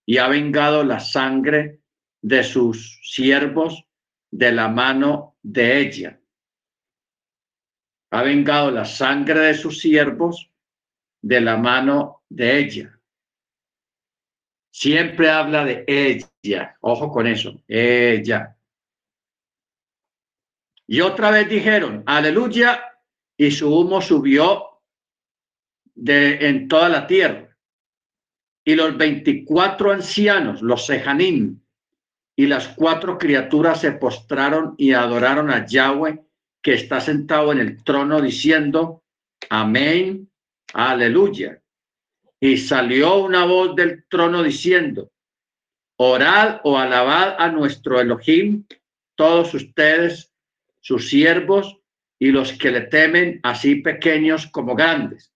[0.06, 1.82] y ha vengado la sangre
[2.22, 3.84] de sus siervos
[4.30, 6.22] de la mano de ella.
[8.12, 10.52] Ha vengado la sangre de sus siervos
[11.24, 13.02] de la mano de ella.
[14.70, 16.78] Siempre habla de ella.
[16.82, 17.60] Ojo con eso.
[17.68, 18.56] Ella.
[20.86, 22.89] Y otra vez dijeron, aleluya,
[23.40, 24.82] y su humo subió
[25.96, 27.58] de, en toda la tierra.
[28.66, 31.58] Y los veinticuatro ancianos, los sejanim,
[32.36, 36.20] y las cuatro criaturas se postraron y adoraron a Yahweh,
[36.62, 39.04] que está sentado en el trono, diciendo,
[39.50, 40.30] amén,
[40.74, 41.62] aleluya.
[42.42, 45.12] Y salió una voz del trono diciendo,
[45.96, 48.66] orad o alabad a nuestro Elohim,
[49.16, 50.30] todos ustedes,
[50.82, 51.79] sus siervos
[52.20, 55.34] y los que le temen, así pequeños como grandes.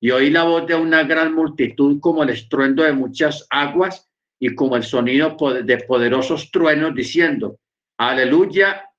[0.00, 4.08] Y oí la voz de una gran multitud como el estruendo de muchas aguas
[4.38, 7.58] y como el sonido de poderosos truenos diciendo,
[7.98, 8.90] aleluya,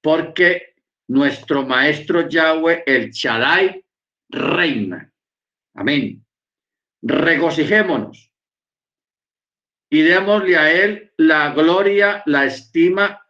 [0.00, 0.74] porque
[1.08, 3.84] nuestro maestro Yahweh, el Shaddai,
[4.28, 5.10] reina.
[5.74, 6.26] Amén
[7.06, 8.32] regocijémonos
[9.88, 13.25] y démosle a él la gloria, la estima,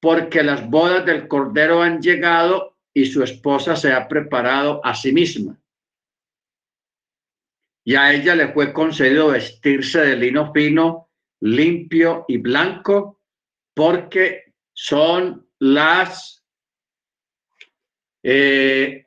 [0.00, 5.12] porque las bodas del Cordero han llegado y su esposa se ha preparado a sí
[5.12, 5.58] misma.
[7.84, 13.22] Y a ella le fue concedido vestirse de lino fino, limpio y blanco,
[13.74, 16.44] porque son las,
[18.22, 19.06] eh,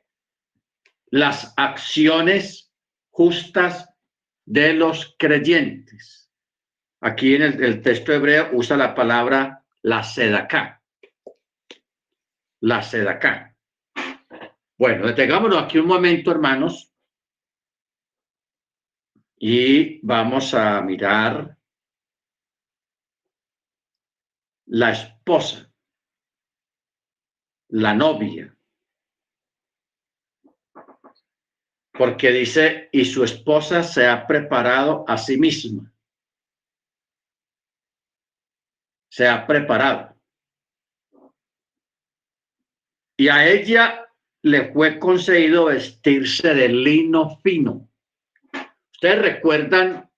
[1.10, 2.72] las acciones
[3.10, 3.88] justas
[4.44, 6.30] de los creyentes.
[7.00, 10.81] Aquí en el, texto hebreo usa la palabra la sedacá.
[12.62, 12.78] La
[13.10, 13.56] acá.
[14.78, 16.92] Bueno, detengámonos aquí un momento, hermanos,
[19.36, 21.58] y vamos a mirar
[24.66, 25.72] la esposa,
[27.68, 28.56] la novia.
[31.92, 35.92] Porque dice, y su esposa se ha preparado a sí misma.
[39.10, 40.11] Se ha preparado.
[43.22, 44.04] Y a ella
[44.42, 47.88] le fue concedido vestirse de lino fino.
[48.94, 50.10] Ustedes recuerdan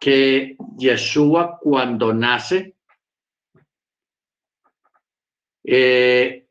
[0.00, 2.74] que Yeshua cuando nace,
[5.62, 6.48] eh,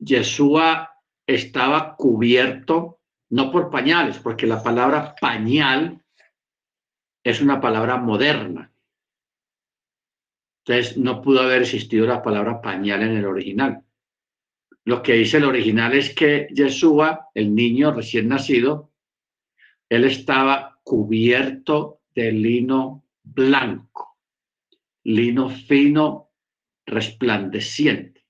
[0.00, 0.90] Yeshua
[1.24, 6.04] estaba cubierto no por pañales, porque la palabra pañal
[7.22, 8.72] es una palabra moderna.
[10.66, 13.84] Entonces no pudo haber existido la palabra pañal en el original.
[14.84, 18.92] Lo que dice el original es que Yeshua, el niño recién nacido,
[19.88, 24.18] él estaba cubierto de lino blanco,
[25.04, 26.32] lino fino,
[26.86, 28.26] resplandeciente.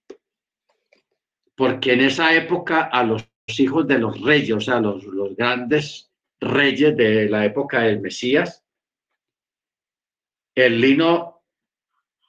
[1.56, 3.28] Porque en esa época a los
[3.58, 8.64] hijos de los reyes, o sea, los, los grandes reyes de la época del Mesías,
[10.54, 11.42] el lino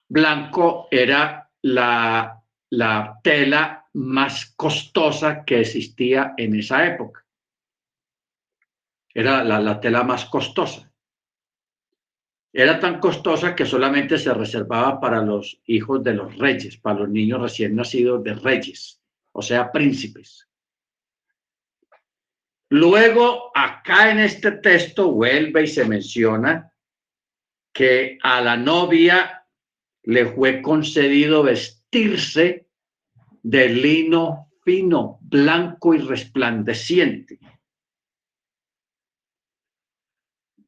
[0.07, 7.25] blanco era la, la tela más costosa que existía en esa época.
[9.13, 10.91] Era la, tela más costosa.
[12.51, 17.09] Era tan costosa que solamente se reservaba para los hijos de los reyes, para los
[17.09, 20.45] niños recién nacidos de reyes, o sea, príncipes.
[22.69, 26.69] Luego, acá en este texto vuelve y se menciona
[27.71, 29.47] que a la novia
[30.03, 32.64] le fue concedido vestirse
[33.45, 37.39] de lino fino, blanco y resplandeciente.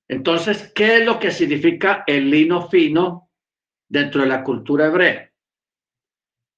[0.07, 3.31] Entonces, ¿qué es lo que significa el lino fino
[3.89, 5.33] dentro de la cultura hebrea?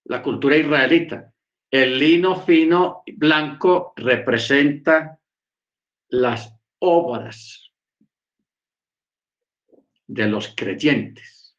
[0.07, 1.33] La cultura israelita.
[1.71, 5.21] El lino fino blanco representa
[6.09, 7.71] las obras
[10.05, 11.57] de los creyentes.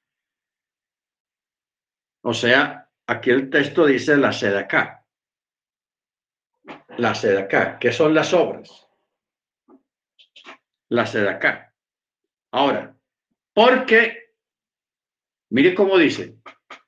[2.21, 2.80] O sea,
[3.11, 5.05] Aquí el texto dice la acá.
[6.97, 7.77] La acá.
[7.81, 8.89] ¿Qué son las obras?
[10.91, 11.75] La acá.
[12.53, 12.97] Ahora,
[13.53, 14.37] porque,
[15.51, 16.37] mire cómo dice,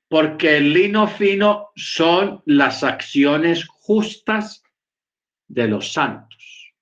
[0.07, 4.63] porque el lino fino son las acciones justas
[5.49, 6.73] de los santos.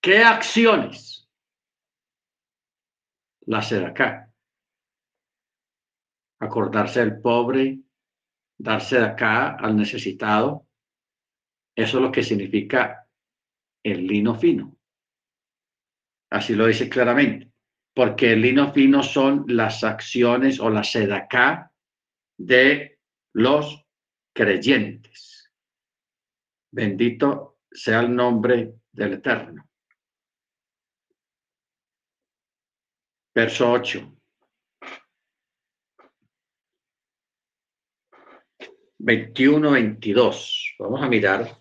[0.00, 1.28] ¿Qué acciones?
[3.42, 4.32] La acá.
[6.40, 7.83] Acordarse del pobre,
[8.58, 10.66] darse de acá al necesitado,
[11.76, 13.08] eso es lo que significa
[13.82, 14.76] el lino fino.
[16.30, 17.52] Así lo dice claramente,
[17.94, 20.82] porque el lino fino son las acciones o la
[21.16, 21.72] acá
[22.36, 22.98] de
[23.34, 23.84] los
[24.34, 25.52] creyentes.
[26.72, 29.68] Bendito sea el nombre del Eterno.
[33.34, 34.13] Verso 8.
[38.98, 40.74] 21, 22.
[40.78, 41.58] Vamos a mirar.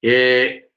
[0.00, 0.70] Eh,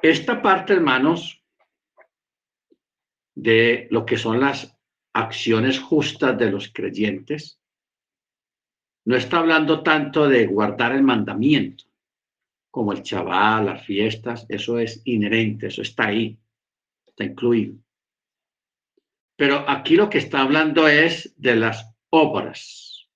[0.00, 1.42] esta parte, hermanos,
[3.34, 4.76] de lo que son las
[5.12, 7.57] acciones justas de los creyentes,
[9.08, 11.84] no está hablando tanto de guardar el mandamiento,
[12.70, 16.38] como el chaval, las fiestas, eso es inherente, eso está ahí,
[17.06, 17.78] está incluido.
[19.34, 23.08] Pero aquí lo que está hablando es de las obras,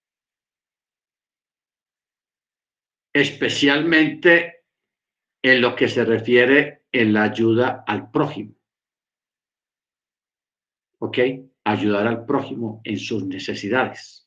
[3.12, 4.64] especialmente
[5.43, 8.55] en lo que se refiere en la ayuda al prójimo.
[11.01, 11.18] ¿Ok?
[11.64, 14.22] Ayudar al prójimo en sus necesidades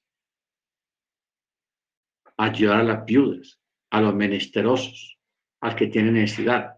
[2.37, 3.59] ayudar a las viudas,
[3.91, 5.17] a los menesterosos,
[5.61, 6.77] al que tiene necesidad.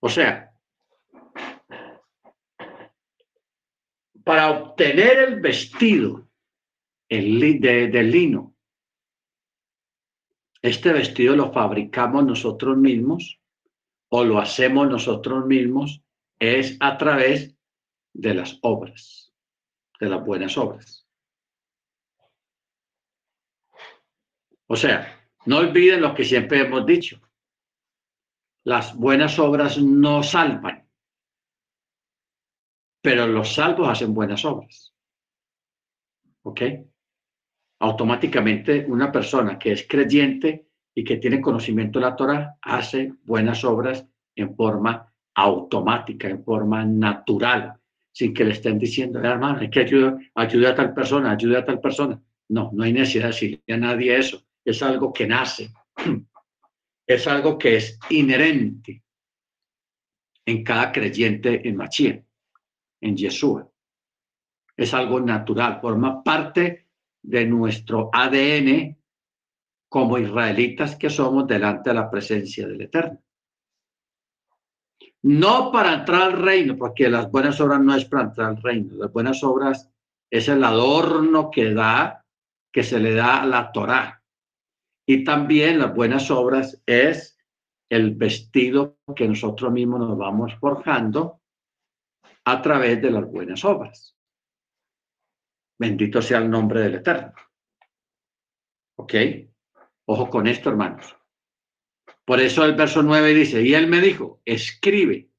[0.00, 0.52] O sea,
[4.22, 6.28] para obtener el vestido
[7.08, 7.40] el,
[8.10, 8.54] lino,
[10.60, 13.40] este vestido lo fabricamos nosotros mismos
[14.10, 16.02] o lo hacemos nosotros mismos
[16.38, 17.56] es a través
[18.12, 19.32] de las obras,
[19.98, 21.07] de las buenas obras.
[24.68, 25.14] O sea,
[25.46, 27.20] No olviden lo que siempre hemos dicho.
[28.64, 30.86] Las buenas obras no salvan,
[33.00, 34.94] pero los salvos hacen buenas obras.
[36.42, 36.60] ¿Ok?
[37.80, 43.64] Automáticamente una persona que es creyente y que tiene conocimiento de la Torah hace buenas
[43.64, 44.04] obras
[44.34, 47.80] en forma automática, en forma natural,
[48.12, 51.80] sin que le estén diciendo, hermano, hay que ayudar, a tal persona, ayudar a tal
[51.80, 52.20] persona.
[52.48, 54.47] No, no hay necesidad de decirle a nadie eso.
[54.68, 55.72] Es algo que nace.
[57.06, 59.02] Es algo que es inherente
[60.44, 62.22] en cada creyente en Machía,
[63.00, 63.66] en Yeshua.
[64.76, 66.86] Es algo natural, forma parte
[67.22, 68.94] de nuestro ADN
[69.88, 73.22] como israelitas que somos delante de la presencia del Eterno.
[75.22, 78.96] No para entrar al reino, porque las buenas obras no es para entrar al reino.
[78.96, 79.90] Las buenas obras
[80.30, 82.22] es el adorno que da,
[82.70, 84.17] que se le da a la Torá.
[85.10, 87.38] Y también las buenas obras es
[87.88, 91.40] el vestido que nosotros mismos nos vamos forjando
[92.44, 94.14] a través de las buenas obras.
[95.78, 97.32] Bendito sea el nombre del Eterno.
[98.98, 99.14] ¿Ok?
[100.04, 101.16] Ojo con esto, hermanos.
[102.26, 105.30] Por eso el verso 9 dice, y él me dijo, escribe,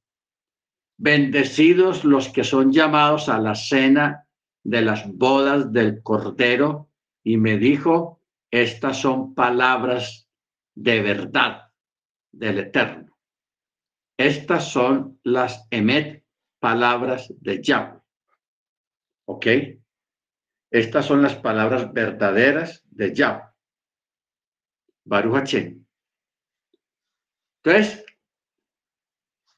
[0.98, 4.28] bendecidos los que son llamados a la cena
[4.64, 6.90] de las bodas del Cordero,
[7.24, 8.19] y me dijo,
[8.52, 10.30] estas son palabras
[10.76, 11.72] de verdad
[12.32, 13.18] del Eterno.
[14.18, 16.26] Estas son las emet,
[16.60, 18.00] palabras de Yahweh.
[19.26, 19.48] ¿Ok?
[20.72, 23.46] Estas son las palabras verdaderas de Yahweh.
[25.06, 25.56] Baruch
[27.64, 28.06] entonces,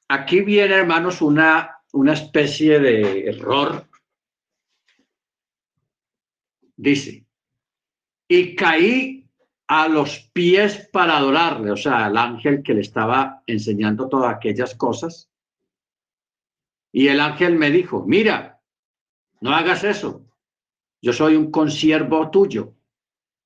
[0.07, 3.87] aquí viene, hermanos, una, una especie de error.
[6.75, 7.25] Dice,
[8.33, 9.29] y caí
[9.67, 14.73] a los pies para adorarle, o sea, al ángel que le estaba enseñando todas aquellas
[14.73, 15.29] cosas.
[16.93, 18.61] Y el ángel me dijo, mira,
[19.41, 20.25] no hagas eso.
[21.01, 22.73] Yo soy un consiervo tuyo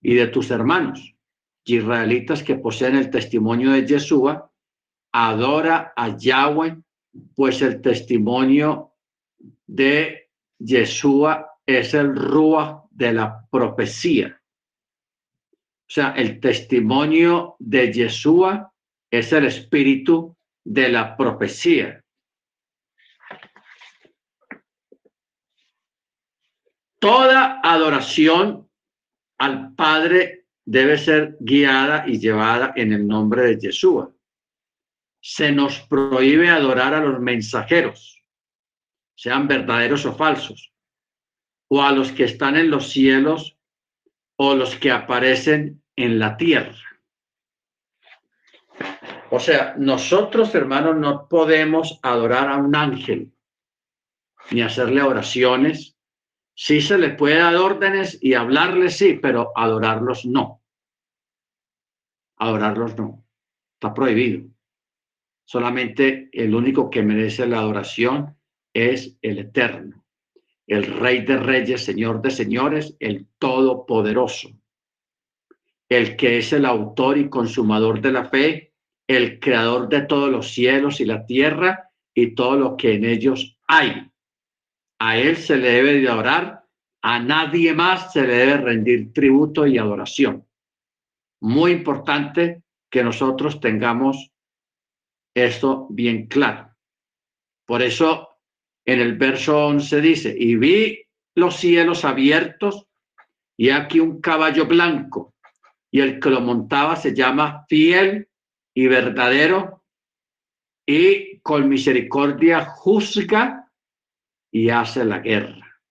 [0.03, 1.15] y de tus hermanos
[1.63, 4.51] israelitas que poseen el testimonio de Yeshua,
[5.13, 6.77] adora a Yahweh,
[7.33, 8.91] pues el testimonio
[9.65, 10.29] de
[10.59, 14.39] Yeshua es el rúa de la profecía.
[15.87, 18.73] O sea, el testimonio de Yeshua
[19.11, 22.03] es el espíritu de la profecía.
[26.99, 28.67] Toda adoración
[29.37, 34.11] al Padre debe ser guiada y llevada en el nombre de Yeshua.
[35.21, 38.23] Se nos prohíbe adorar a los mensajeros,
[39.15, 40.73] sean verdaderos o falsos,
[41.67, 43.54] o a los que están en los cielos
[44.37, 46.75] o los que aparecen en la tierra.
[49.31, 53.31] O sea, nosotros, hermanos, no podemos adorar a un ángel
[54.51, 55.95] ni hacerle oraciones
[56.57, 60.63] Sí se le puede dar órdenes y hablarles, sí, pero adorarlos no.
[62.37, 63.25] Adorarlos no.
[63.73, 64.47] Está prohibido.
[65.43, 68.37] Solamente el único que merece la adoración
[68.73, 70.04] es el Eterno,
[70.67, 74.49] el Rey de Reyes, Señor de Señores, el Todopoderoso,
[75.89, 78.73] el que es el autor y consumador de la fe,
[79.07, 83.59] el creador de todos los cielos y la tierra y todo lo que en ellos
[83.67, 84.09] hay
[84.99, 86.65] a Él se le debe de adorar,
[87.01, 90.47] a nadie más se le debe rendir tributo y adoración.
[91.41, 94.31] Muy importante que nosotros tengamos
[95.35, 96.73] esto bien claro.
[97.65, 98.34] Por eso
[98.85, 101.01] en el verso 11 dice, y vi
[101.35, 102.87] los cielos abiertos
[103.57, 105.33] y aquí un caballo blanco
[105.91, 108.29] y el que lo montaba se llama fiel
[108.73, 109.83] y verdadero
[110.85, 113.71] y con misericordia juzga
[114.51, 115.81] y hace la guerra.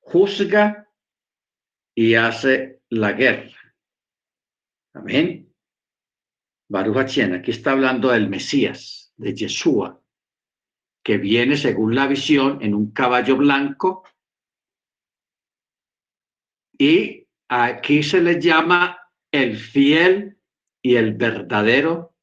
[0.00, 0.88] Juzga
[1.94, 3.74] y hace la guerra.
[4.94, 5.54] Amén.
[6.68, 10.01] Baruch aquí está hablando del Mesías, de Yeshua,
[11.02, 14.04] que viene según la visión en un caballo blanco.
[16.78, 18.98] Y aquí se le llama
[19.30, 20.38] el fiel
[20.82, 22.14] y el verdadero,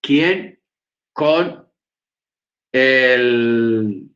[0.00, 0.60] quien
[1.12, 1.68] con
[2.72, 4.10] el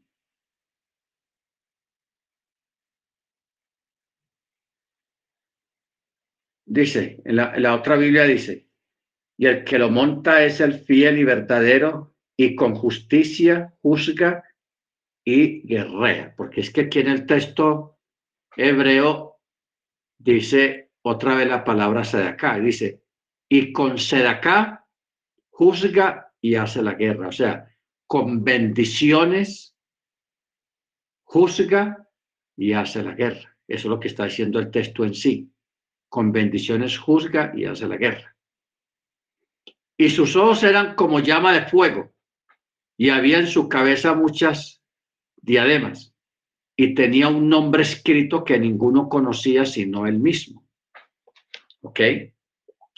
[6.66, 8.68] dice, en la, otra Biblia dice,
[9.36, 14.44] y el que lo monta es el fiel y verdadero y con justicia juzga
[15.24, 17.98] y guerrea, porque es que aquí en el texto
[18.56, 19.40] hebreo
[20.18, 22.58] dice otra vez la palabra sedacá.
[22.58, 23.02] Dice,
[23.48, 24.86] y con sedacá
[25.50, 27.28] juzga y hace la guerra.
[27.28, 27.68] O sea,
[28.06, 29.76] con bendiciones
[31.24, 32.08] juzga
[32.56, 33.56] y hace la guerra.
[33.66, 35.50] Eso es lo que está diciendo el texto en sí.
[36.08, 38.36] Con bendiciones juzga y hace la guerra.
[39.96, 42.13] Y sus ojos eran como llama de fuego
[42.96, 44.82] y había en su cabeza muchas
[45.36, 46.14] diademas
[46.76, 50.66] y tenía un nombre escrito que ninguno conocía sino él mismo.
[51.82, 52.00] ¿Ok?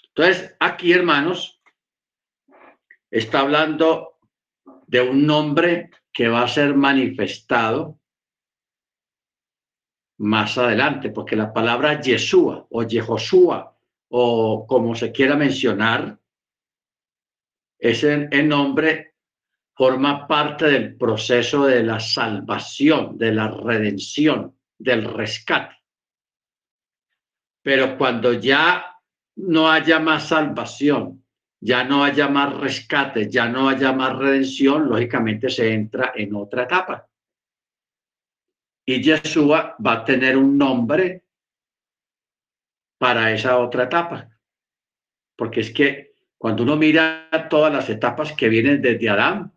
[0.08, 1.60] Entonces, aquí, hermanos,
[3.10, 4.18] está hablando
[4.86, 8.00] de un nombre que va a ser manifestado
[10.18, 13.76] más adelante, porque la palabra Yeshua o Yehoshua
[14.08, 16.18] o como se quiera mencionar,
[17.78, 19.15] ese el nombre
[19.76, 25.76] forma parte del proceso de la salvación, de la redención, del rescate.
[27.60, 28.96] Pero cuando ya
[29.36, 31.22] no haya más salvación,
[31.60, 36.62] ya no haya más rescate, ya no haya más redención, lógicamente se entra en otra
[36.62, 37.06] etapa.
[38.86, 41.24] Y Yeshua va a tener un nombre
[42.96, 44.30] para esa otra etapa.
[45.36, 49.52] Porque es que cuando uno mira todas las etapas que vienen desde Adán,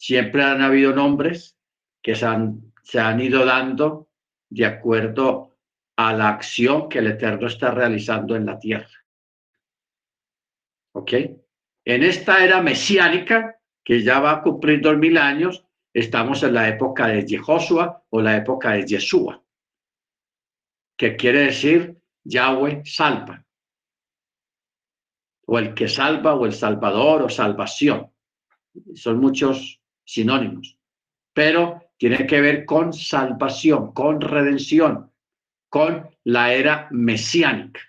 [0.00, 1.58] siempre han habido nombres
[2.02, 4.08] que se han, se han ido dando
[4.48, 5.58] de acuerdo
[5.96, 9.04] a la acción que el Eterno está realizando en la tierra.
[10.94, 11.12] ¿Ok?
[11.84, 16.68] En esta era mesiánica, que ya va a cumplir dos mil años, estamos en la
[16.68, 19.42] época de Jehoshua o la época de Yeshua,
[20.96, 23.44] que quiere decir Yahweh salva,
[25.46, 28.10] o el que salva, o el salvador, o salvación.
[28.94, 29.79] Son muchos
[30.10, 30.76] sinónimos,
[31.32, 35.12] pero tiene que ver con salvación, con redención,
[35.68, 37.80] con la era mesiánica,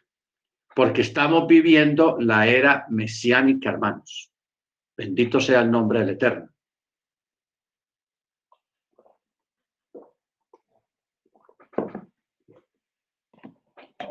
[0.76, 4.32] porque estamos viviendo la era mesiánica, hermanos.
[4.96, 6.50] Bendito sea el nombre del Eterno.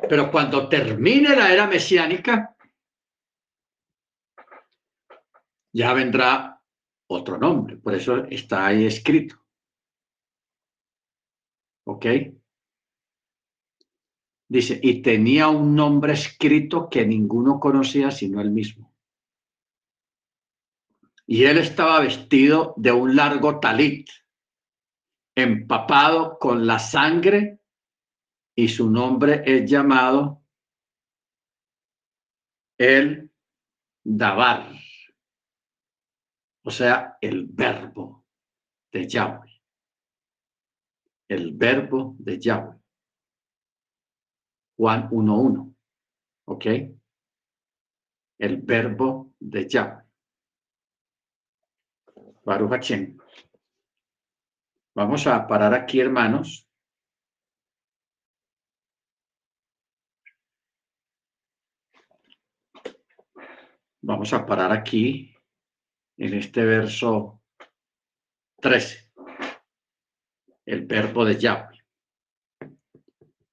[0.09, 2.57] Pero cuando termine la era mesiánica,
[5.73, 6.60] ya vendrá
[7.11, 7.77] otro nombre.
[7.77, 9.37] Por eso está ahí escrito.
[11.87, 12.07] ¿Ok?
[14.49, 18.93] Dice, y tenía un nombre escrito que ninguno conocía sino él mismo.
[21.27, 24.09] Y él estaba vestido de un largo talit,
[25.37, 27.61] empapado con la sangre,
[28.57, 30.43] y su nombre es llamado
[32.79, 33.31] el
[34.03, 34.90] Dabar
[36.71, 38.25] o sea, el verbo
[38.93, 39.61] de Yahweh.
[41.29, 42.79] El verbo de Yahweh.
[44.77, 45.75] Juan 1.1.
[46.45, 46.67] ¿Ok?
[48.39, 50.05] El verbo de Yahweh.
[52.45, 53.17] Baruch
[54.95, 56.69] Vamos a parar aquí, hermanos.
[64.03, 65.35] Vamos a parar aquí
[66.21, 67.41] en este verso
[68.61, 69.11] 13,
[70.67, 71.79] el verbo de Yahweh.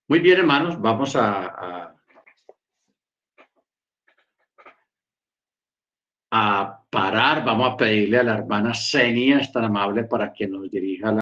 [0.09, 1.95] Muy bien, hermanos, vamos a,
[6.29, 10.69] a, parar, vamos a pedirle a la hermana Senia, es tan amable para que nos
[10.69, 11.15] dirija la